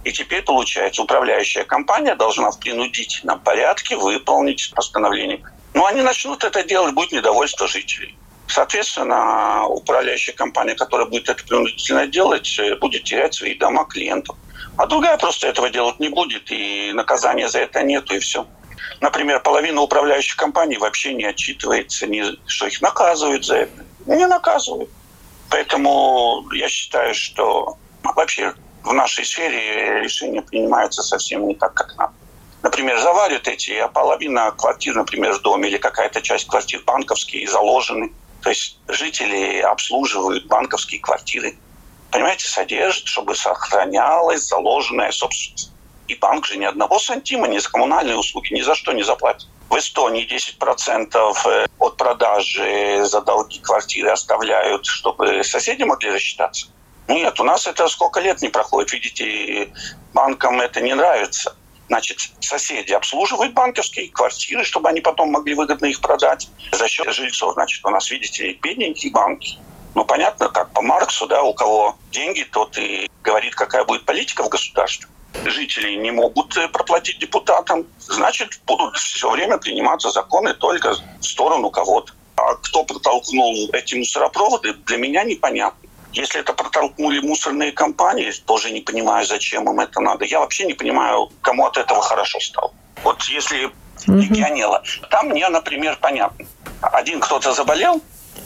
И 0.03 0.13
теперь, 0.13 0.43
получается, 0.43 1.03
управляющая 1.03 1.65
компания 1.65 2.15
должна 2.15 2.51
в 2.51 2.59
принудительном 2.59 3.41
порядке 3.41 3.97
выполнить 3.97 4.73
постановление. 4.75 5.43
Но 5.75 5.87
они 5.87 6.03
начнут 6.03 6.45
это 6.45 6.63
делать, 6.63 6.95
будет 6.95 7.13
недовольство 7.13 7.67
жителей. 7.67 8.17
Соответственно, 8.47 9.67
управляющая 9.67 10.35
компания, 10.35 10.75
которая 10.75 11.07
будет 11.07 11.29
это 11.29 11.43
принудительно 11.45 12.07
делать, 12.07 12.59
э, 12.59 12.77
будет 12.77 13.05
терять 13.05 13.35
свои 13.35 13.55
дома 13.55 13.85
клиентов. 13.87 14.37
А 14.77 14.87
другая 14.87 15.17
просто 15.17 15.49
этого 15.49 15.71
делать 15.71 15.99
не 16.01 16.09
будет, 16.09 16.51
и 16.51 16.93
наказания 16.93 17.49
за 17.49 17.61
это 17.61 17.83
нету, 17.83 18.15
и 18.15 18.19
все. 18.19 18.47
Например, 19.01 19.41
половина 19.41 19.81
управляющих 19.81 20.37
компаний 20.37 20.77
вообще 20.77 21.15
не 21.15 21.25
отчитывается, 21.25 22.07
что 22.47 22.67
их 22.67 22.83
наказывают 22.83 23.45
за 23.45 23.57
это 23.57 23.85
не 24.07 24.27
наказывают. 24.27 24.91
Поэтому 25.51 26.45
я 26.53 26.69
считаю, 26.69 27.15
что 27.15 27.77
вообще 28.03 28.55
в 28.83 28.93
нашей 28.93 29.25
сфере 29.25 30.01
решения 30.01 30.43
принимаются 30.43 31.03
совсем 31.03 31.47
не 31.47 31.55
так, 31.55 31.75
как 31.75 31.97
надо. 31.97 32.13
Например, 32.63 32.99
заварят 32.99 33.47
эти, 33.47 33.73
а 33.73 33.89
половина 33.89 34.51
квартир, 34.53 34.95
например, 34.95 35.35
в 35.35 35.43
доме 35.43 35.69
или 35.69 35.77
какая-то 35.77 36.23
часть 36.23 36.49
квартир 36.49 36.83
банковские 36.85 37.47
заложены. 37.49 38.13
То 38.45 38.51
есть 38.51 38.79
жители 38.89 39.61
обслуживают 39.61 40.47
банковские 40.47 41.01
квартиры. 41.01 41.57
Понимаете, 42.11 42.47
содержат, 42.47 43.07
чтобы 43.07 43.35
сохранялась 43.35 44.47
заложенная 44.47 45.13
собственность. 45.13 45.73
И 46.09 46.15
банк 46.15 46.45
же 46.45 46.59
ни 46.59 46.67
одного 46.67 46.99
сантима 46.99 47.49
ни 47.49 47.57
за 47.57 47.71
коммунальные 47.71 48.19
услуги 48.19 48.53
ни 48.53 48.61
за 48.61 48.75
что 48.75 48.93
не 48.93 49.03
заплатит. 49.03 49.49
В 49.71 49.79
Эстонии 49.79 50.29
10% 50.29 51.35
э, 51.47 51.67
от 51.79 51.97
продажи 51.97 53.07
за 53.07 53.23
долги 53.23 53.61
квартиры 53.61 54.11
оставляют, 54.11 54.85
чтобы 54.85 55.43
соседи 55.43 55.83
могли 55.85 56.11
рассчитаться. 56.11 56.67
Нет, 57.09 57.41
у 57.41 57.45
нас 57.45 57.67
это 57.67 57.89
сколько 57.89 58.21
лет 58.21 58.43
не 58.43 58.51
проходит. 58.51 58.93
Видите, 58.93 59.73
банкам 60.13 60.61
это 60.61 60.83
не 60.83 60.95
нравится. 60.95 61.57
Значит, 61.89 62.31
соседи 62.41 62.93
обслуживают 62.93 63.53
банковские 63.53 64.09
квартиры, 64.09 64.65
чтобы 64.65 64.89
они 64.89 65.01
потом 65.01 65.31
могли 65.31 65.55
выгодно 65.55 65.87
их 65.87 66.01
продать 66.01 66.49
за 66.73 66.89
счет 66.89 67.13
жильцов. 67.13 67.55
Значит, 67.55 67.85
у 67.85 67.91
нас, 67.91 68.11
видите, 68.11 68.53
бедненькие 68.55 69.13
банки. 69.13 69.59
Ну, 69.95 70.05
понятно, 70.05 70.49
как 70.49 70.73
по 70.73 70.83
Марксу, 70.83 71.27
да, 71.27 71.43
у 71.43 71.55
кого 71.55 71.97
деньги, 72.11 72.43
тот 72.51 72.77
и 72.79 73.09
говорит, 73.23 73.55
какая 73.55 73.85
будет 73.85 74.05
политика 74.05 74.43
в 74.43 74.49
государстве 74.49 75.09
жители 75.45 75.95
не 75.97 76.11
могут 76.11 76.57
э, 76.57 76.69
проплатить 76.69 77.19
депутатам, 77.19 77.87
значит, 77.99 78.61
будут 78.67 78.97
все 78.97 79.31
время 79.31 79.59
приниматься 79.59 80.11
законы 80.11 80.55
только 80.55 80.95
в 80.95 81.25
сторону 81.25 81.71
кого-то. 81.71 82.13
А 82.37 82.55
кто 82.57 82.85
протолкнул 82.85 83.71
эти 83.73 83.95
мусоропроводы, 83.95 84.75
для 84.75 84.97
меня 84.97 85.25
непонятно. 85.25 85.89
Если 86.15 86.41
это 86.41 86.53
протолкнули 86.53 87.19
мусорные 87.19 87.73
компании, 87.73 88.33
тоже 88.47 88.71
не 88.71 88.81
понимаю, 88.81 89.27
зачем 89.27 89.69
им 89.69 89.81
это 89.81 90.01
надо. 90.01 90.25
Я 90.25 90.39
вообще 90.39 90.65
не 90.65 90.75
понимаю, 90.75 91.29
кому 91.43 91.67
от 91.67 91.77
этого 91.77 92.01
хорошо 92.03 92.39
стало. 92.39 92.73
Вот 93.03 93.23
если 93.25 93.71
регионела, 94.07 94.83
там 95.11 95.29
мне, 95.29 95.49
например, 95.49 95.99
понятно. 96.01 96.47
Один 96.81 97.19
кто-то 97.19 97.53
заболел, 97.53 98.01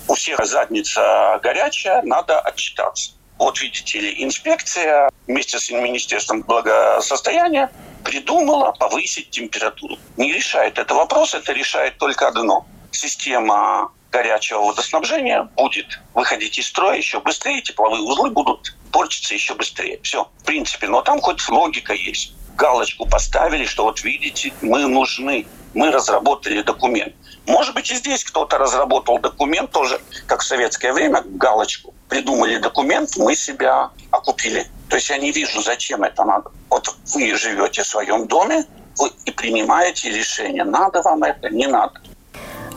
у 0.08 0.14
всех 0.14 0.44
задница 0.46 1.38
горячая, 1.42 2.00
надо 2.02 2.40
отчитаться. 2.40 3.12
Вот 3.38 3.60
видите 3.60 4.00
ли, 4.00 4.24
инспекция 4.24 5.10
вместе 5.26 5.58
с 5.58 5.70
Министерством 5.70 6.40
благосостояния 6.42 7.70
придумала 8.02 8.72
повысить 8.72 9.28
температуру. 9.28 9.98
Не 10.16 10.32
решает 10.32 10.78
это 10.78 10.94
вопрос, 10.94 11.34
это 11.34 11.52
решает 11.52 11.98
только 11.98 12.28
одно. 12.28 12.66
Система 12.92 13.92
горячего 14.10 14.60
водоснабжения 14.62 15.48
будет 15.56 16.00
выходить 16.14 16.58
из 16.58 16.66
строя 16.66 16.96
еще 16.96 17.20
быстрее, 17.20 17.62
тепловые 17.62 18.02
узлы 18.02 18.30
будут 18.30 18.74
портиться 18.92 19.34
еще 19.34 19.54
быстрее. 19.54 20.00
Все, 20.02 20.28
в 20.38 20.44
принципе, 20.44 20.88
но 20.88 21.02
там 21.02 21.20
хоть 21.20 21.46
логика 21.48 21.92
есть. 21.92 22.32
Галочку 22.56 23.06
поставили, 23.06 23.64
что 23.64 23.84
вот 23.84 24.02
видите, 24.02 24.52
мы 24.62 24.88
нужны, 24.88 25.46
мы 25.74 25.90
разработали 25.90 26.62
документ. 26.62 27.14
Может 27.46 27.74
быть, 27.74 27.90
и 27.90 27.94
здесь 27.94 28.24
кто-то 28.24 28.58
разработал 28.58 29.18
документ 29.18 29.70
тоже, 29.70 30.00
как 30.26 30.40
в 30.40 30.44
советское 30.44 30.92
время, 30.92 31.22
галочку. 31.24 31.94
Придумали 32.08 32.58
документ, 32.58 33.16
мы 33.16 33.36
себя 33.36 33.90
окупили. 34.10 34.66
То 34.88 34.96
есть 34.96 35.08
я 35.08 35.18
не 35.18 35.30
вижу, 35.30 35.62
зачем 35.62 36.02
это 36.02 36.24
надо. 36.24 36.50
Вот 36.68 36.94
вы 37.14 37.34
живете 37.36 37.82
в 37.82 37.86
своем 37.86 38.26
доме, 38.26 38.64
вы 38.98 39.10
и 39.24 39.30
принимаете 39.30 40.10
решение, 40.10 40.64
надо 40.64 41.00
вам 41.02 41.22
это, 41.22 41.48
не 41.50 41.66
надо. 41.66 42.00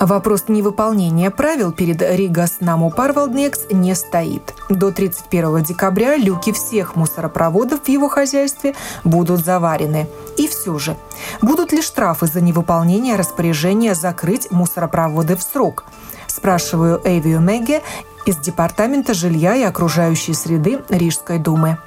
Вопрос 0.01 0.45
невыполнения 0.47 1.29
правил 1.29 1.71
перед 1.71 2.01
Ригас 2.01 2.57
Наму 2.59 2.89
Парвалднекс 2.89 3.67
не 3.69 3.93
стоит. 3.93 4.55
До 4.67 4.91
31 4.91 5.61
декабря 5.61 6.17
люки 6.17 6.51
всех 6.51 6.95
мусоропроводов 6.95 7.81
в 7.83 7.87
его 7.87 8.09
хозяйстве 8.09 8.73
будут 9.03 9.45
заварены. 9.45 10.09
И 10.39 10.47
все 10.47 10.79
же, 10.79 10.97
будут 11.43 11.71
ли 11.71 11.83
штрафы 11.83 12.25
за 12.25 12.41
невыполнение 12.41 13.15
распоряжения 13.15 13.93
закрыть 13.93 14.49
мусоропроводы 14.49 15.35
в 15.35 15.43
срок? 15.43 15.83
Спрашиваю 16.25 16.99
Эвию 17.03 17.39
Меге 17.39 17.83
из 18.25 18.37
Департамента 18.37 19.13
жилья 19.13 19.55
и 19.55 19.61
окружающей 19.61 20.33
среды 20.33 20.81
Рижской 20.89 21.37
думы. 21.37 21.77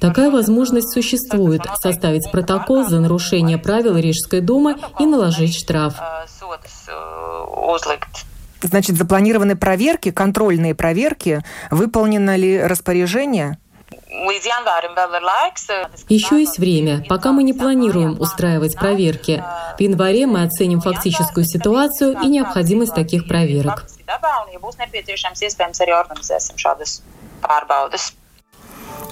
Такая 0.00 0.30
возможность 0.30 0.92
существует– 0.92 1.62
составить 1.80 2.30
протокол 2.32 2.84
за 2.84 3.00
нарушение 3.00 3.58
правил 3.58 3.96
Рижской 3.96 4.40
думы 4.40 4.76
и 4.98 5.06
наложить 5.06 5.56
штраф. 5.56 5.94
Значит, 8.62 8.96
запланированы 8.96 9.56
проверки, 9.56 10.10
контрольные 10.10 10.74
проверки. 10.74 11.42
Выполнено 11.70 12.36
ли 12.36 12.60
распоряжение? 12.60 13.58
Еще 16.08 16.40
есть 16.40 16.58
время, 16.58 17.04
пока 17.08 17.32
мы 17.32 17.42
не 17.44 17.52
планируем 17.52 18.20
устраивать 18.20 18.76
проверки. 18.76 19.42
В 19.78 19.80
январе 19.80 20.26
мы 20.26 20.42
оценим 20.42 20.80
фактическую 20.80 21.44
ситуацию 21.44 22.18
и 22.20 22.26
необходимость 22.26 22.94
таких 22.94 23.28
проверок. 23.28 23.86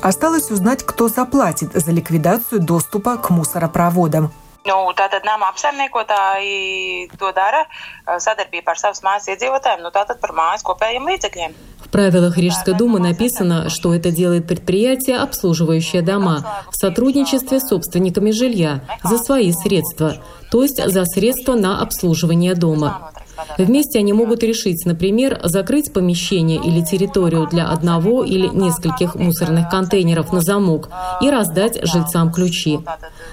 Осталось 0.03 0.51
узнать, 0.51 0.85
кто 0.85 1.09
заплатит 1.09 1.73
за 1.73 1.91
ликвидацию 1.93 2.61
доступа 2.61 3.17
к 3.17 3.31
мусоропроводам. 3.31 4.31
Nu, 4.69 4.93
tātad 4.93 5.25
nama 5.25 5.49
apsaimniekotāji 5.49 7.09
to 7.17 7.31
dara 7.33 7.65
sadarbībā 8.05 8.75
ar 8.75 8.81
savas 8.81 9.01
mājas 9.07 9.29
iedzīvotājiem, 9.33 9.81
nu 9.81 9.89
tātad 9.95 10.21
par 10.21 10.35
mājas 10.37 10.65
kopējiem 10.67 11.09
līdzekļiem. 11.09 11.55
В 11.81 11.89
правилах 11.89 12.37
Рижской 12.37 12.75
думы 12.75 13.01
написано, 13.01 13.71
что 13.71 13.95
это 13.95 14.11
делает 14.11 14.47
предприятие, 14.47 15.19
обслуживающее 15.19 16.03
дома, 16.03 16.67
в 16.71 16.77
сотрудничестве 16.77 17.61
с 17.61 17.69
собственниками 17.69 18.31
жилья, 18.31 18.83
за 19.03 19.17
свои 19.17 19.53
средства, 19.53 20.17
то 20.51 20.63
есть 20.63 20.85
за 20.85 21.05
средства 21.07 21.55
на 21.55 21.81
обслуживание 21.81 22.55
дома. 22.55 23.13
Вместе 23.57 23.99
они 23.99 24.13
могут 24.13 24.43
решить, 24.43 24.85
например, 24.87 25.41
закрыть 25.45 25.93
помещение 25.93 26.59
или 26.59 26.85
территорию 26.85 27.47
для 27.47 27.69
одного 27.69 28.25
или 28.25 28.49
нескольких 28.49 29.15
мусорных 29.15 29.71
контейнеров 29.71 30.33
на 30.33 30.41
замок 30.41 30.89
и 31.21 31.31
раздать 31.31 31.79
жильцам 31.87 32.33
ключи. 32.33 32.81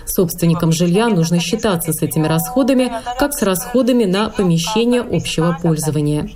Собственникам 0.06 0.72
жилья 0.72 1.08
нужно 1.10 1.40
считаться 1.40 1.94
с 1.94 2.02
этими 2.02 2.28
расходами, 2.28 2.92
как 3.20 3.34
с 3.34 3.42
расходами 3.42 4.06
на 4.06 4.30
помещение 4.30 5.02
общего 5.02 5.58
пользования. 5.62 6.30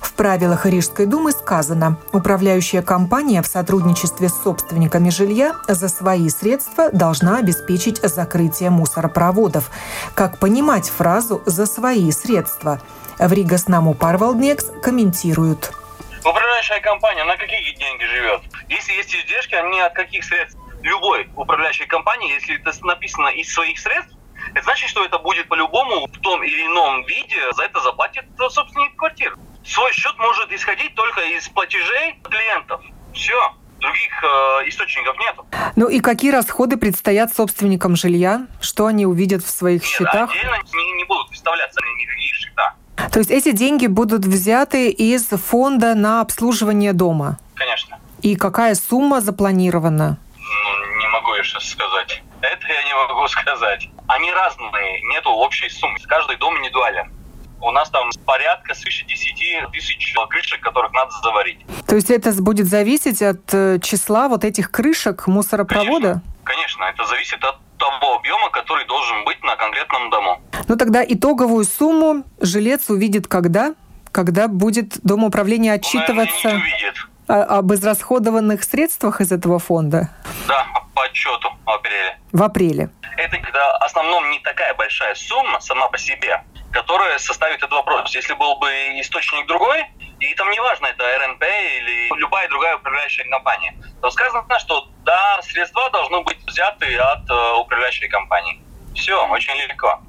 В 0.00 0.14
правилах 0.14 0.66
Рижской 0.66 1.06
думы 1.06 1.32
сказано, 1.32 1.98
управляющая 2.12 2.82
компания 2.82 3.42
в 3.42 3.46
сотрудничестве 3.46 4.28
с 4.28 4.42
собственниками 4.42 5.10
жилья 5.10 5.54
за 5.68 5.88
свои 5.88 6.28
средства 6.28 6.90
должна 6.90 7.38
обеспечить 7.38 8.00
закрытие 8.02 8.70
мусоропроводов. 8.70 9.70
Как 10.14 10.38
понимать 10.38 10.88
фразу 10.88 11.42
«за 11.46 11.66
свои 11.66 12.10
средства»? 12.10 12.80
В 13.18 13.32
Ригас 13.32 13.66
Наму 13.66 13.94
Парвалднекс 13.94 14.70
комментируют. 14.80 15.72
Управляющая 16.20 16.80
компания 16.80 17.24
на 17.24 17.36
какие 17.36 17.74
деньги 17.74 18.04
живет? 18.04 18.42
Если 18.68 18.92
есть 18.92 19.14
издержки, 19.14 19.54
они 19.56 19.80
от 19.80 19.92
каких 19.92 20.22
средств? 20.24 20.58
Любой 20.82 21.28
управляющей 21.34 21.86
компании, 21.86 22.32
если 22.34 22.60
это 22.60 22.72
написано 22.86 23.28
из 23.28 23.52
своих 23.52 23.78
средств, 23.80 24.14
это 24.54 24.62
значит, 24.62 24.88
что 24.88 25.04
это 25.04 25.18
будет 25.18 25.48
по-любому 25.48 26.06
в 26.06 26.18
том 26.20 26.42
или 26.44 26.66
ином 26.66 27.04
виде, 27.06 27.52
за 27.56 27.64
это 27.64 27.80
заплатит 27.80 28.24
собственник 28.38 28.94
квартиры. 28.96 29.36
Свой 29.64 29.92
счет 29.92 30.16
может 30.18 30.52
исходить 30.52 30.94
только 30.94 31.20
из 31.22 31.48
платежей 31.48 32.20
клиентов. 32.22 32.80
Все. 33.12 33.52
Других 33.80 34.24
э, 34.24 34.68
источников 34.68 35.16
нет. 35.18 35.36
Ну 35.76 35.88
и 35.88 36.00
какие 36.00 36.32
расходы 36.32 36.76
предстоят 36.76 37.34
собственникам 37.34 37.94
жилья? 37.94 38.46
Что 38.60 38.86
они 38.86 39.06
увидят 39.06 39.44
в 39.44 39.48
своих 39.48 39.82
Нет, 39.82 39.90
счетах? 39.90 40.30
Отдельно 40.30 40.56
не, 40.74 40.92
не 40.92 41.04
будут 41.04 41.30
выставляться 41.30 41.80
никакие 41.80 42.32
счета. 42.32 42.74
То 43.12 43.18
есть 43.20 43.30
эти 43.30 43.52
деньги 43.52 43.86
будут 43.86 44.24
взяты 44.24 44.90
из 44.90 45.28
фонда 45.28 45.94
на 45.94 46.20
обслуживание 46.20 46.92
дома? 46.92 47.38
Конечно. 47.54 47.98
И 48.22 48.36
какая 48.36 48.74
сумма 48.74 49.20
запланирована? 49.20 50.18
Ну, 50.36 50.96
не 50.98 51.06
могу 51.08 51.34
я 51.34 51.42
сейчас 51.44 51.68
сказать. 51.68 52.22
Это 52.40 52.66
я 52.66 52.84
не 52.84 52.94
могу 52.94 53.26
сказать. 53.28 53.88
Они 54.06 54.32
разные, 54.32 55.02
нету 55.12 55.30
общей 55.30 55.68
суммы. 55.68 55.98
Каждый 56.06 56.36
дом 56.36 56.56
индивидуален. 56.58 57.12
У 57.60 57.70
нас 57.72 57.90
там 57.90 58.08
порядка 58.24 58.74
свыше 58.74 59.04
10 59.04 59.70
тысяч 59.72 60.14
крышек, 60.28 60.60
которых 60.60 60.92
надо 60.92 61.10
заварить. 61.22 61.58
То 61.86 61.96
есть 61.96 62.10
это 62.10 62.32
будет 62.40 62.66
зависеть 62.66 63.20
от 63.20 63.52
э, 63.52 63.80
числа 63.80 64.28
вот 64.28 64.44
этих 64.44 64.70
крышек 64.70 65.26
мусоропровода? 65.26 66.22
Конечно, 66.44 66.78
конечно, 66.78 66.84
это 66.84 67.04
зависит 67.06 67.42
от 67.42 67.56
того 67.78 68.16
объема, 68.16 68.50
который 68.50 68.84
должен 68.86 69.24
быть 69.24 69.42
на 69.42 69.56
конкретном 69.56 70.10
дому. 70.10 70.40
Ну 70.68 70.76
тогда 70.76 71.02
итоговую 71.06 71.64
сумму 71.64 72.24
жилец 72.40 72.90
увидит 72.90 73.26
когда? 73.26 73.74
Когда 74.12 74.48
будет 74.48 74.98
Дом 75.04 75.24
управления 75.24 75.72
Он, 75.74 75.80
наверное, 75.80 76.24
отчитываться 76.24 76.48
не 76.50 76.54
увидит. 76.62 76.94
о- 77.28 77.58
об 77.58 77.72
израсходованных 77.72 78.62
средствах 78.64 79.20
из 79.20 79.30
этого 79.32 79.58
фонда 79.58 80.08
Да, 80.46 80.66
по 80.94 81.02
отчету 81.04 81.50
в 81.64 81.70
апреле. 81.70 82.18
в 82.32 82.42
апреле? 82.42 82.90
Это 83.16 83.36
когда 83.38 83.78
в 83.78 83.82
основном 83.84 84.30
не 84.30 84.38
такая 84.40 84.74
большая 84.74 85.14
сумма 85.14 85.60
сама 85.60 85.88
по 85.88 85.98
себе, 85.98 86.42
которая 86.72 87.18
составит 87.18 87.58
этот 87.58 87.72
вопрос. 87.72 88.14
Если 88.14 88.32
был 88.34 88.56
бы 88.58 88.68
источник 89.00 89.46
другой, 89.46 89.84
и 90.20 90.34
там 90.34 90.50
неважно, 90.50 90.86
это 90.86 91.04
РНП 91.18 91.42
или 91.42 92.08
любая 92.18 92.48
другая 92.48 92.76
управляющая 92.76 93.24
компания, 93.30 93.74
то 94.02 94.10
сказано, 94.10 94.44
что 94.58 94.88
да, 95.04 95.40
средства 95.42 95.88
должны 95.90 96.22
быть 96.22 96.38
взяты 96.46 96.96
от 96.96 97.28
э, 97.30 97.52
управляющей 97.58 98.08
компании. 98.08 98.60
Все, 98.94 99.26
очень 99.28 99.54
легко. 99.54 100.00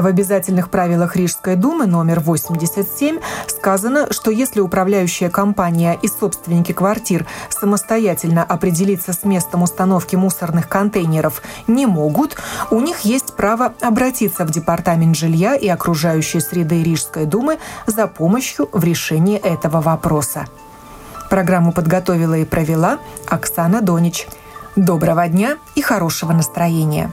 В 0.00 0.06
обязательных 0.06 0.70
правилах 0.70 1.14
Рижской 1.14 1.54
думы 1.54 1.86
номер 1.86 2.18
87 2.18 3.20
сказано, 3.46 4.12
что 4.12 4.32
если 4.32 4.58
управляющая 4.58 5.30
компания 5.30 5.96
и 6.02 6.08
собственники 6.08 6.72
квартир 6.72 7.26
самостоятельно 7.48 8.42
определиться 8.42 9.12
с 9.12 9.22
местом 9.22 9.62
установки 9.62 10.16
мусорных 10.16 10.68
контейнеров 10.68 11.42
не 11.68 11.86
могут, 11.86 12.36
у 12.72 12.80
них 12.80 13.00
есть 13.00 13.34
право 13.34 13.72
обратиться 13.80 14.44
в 14.44 14.50
Департамент 14.50 15.16
жилья 15.16 15.54
и 15.54 15.68
окружающей 15.68 16.40
среды 16.40 16.82
Рижской 16.82 17.24
думы 17.24 17.58
за 17.86 18.08
помощью 18.08 18.68
в 18.72 18.82
решении 18.82 19.38
этого 19.38 19.80
вопроса. 19.80 20.46
Программу 21.30 21.72
подготовила 21.72 22.34
и 22.34 22.44
провела 22.44 22.98
Оксана 23.28 23.80
Донич. 23.80 24.26
Доброго 24.74 25.28
дня 25.28 25.56
и 25.76 25.82
хорошего 25.82 26.32
настроения! 26.32 27.12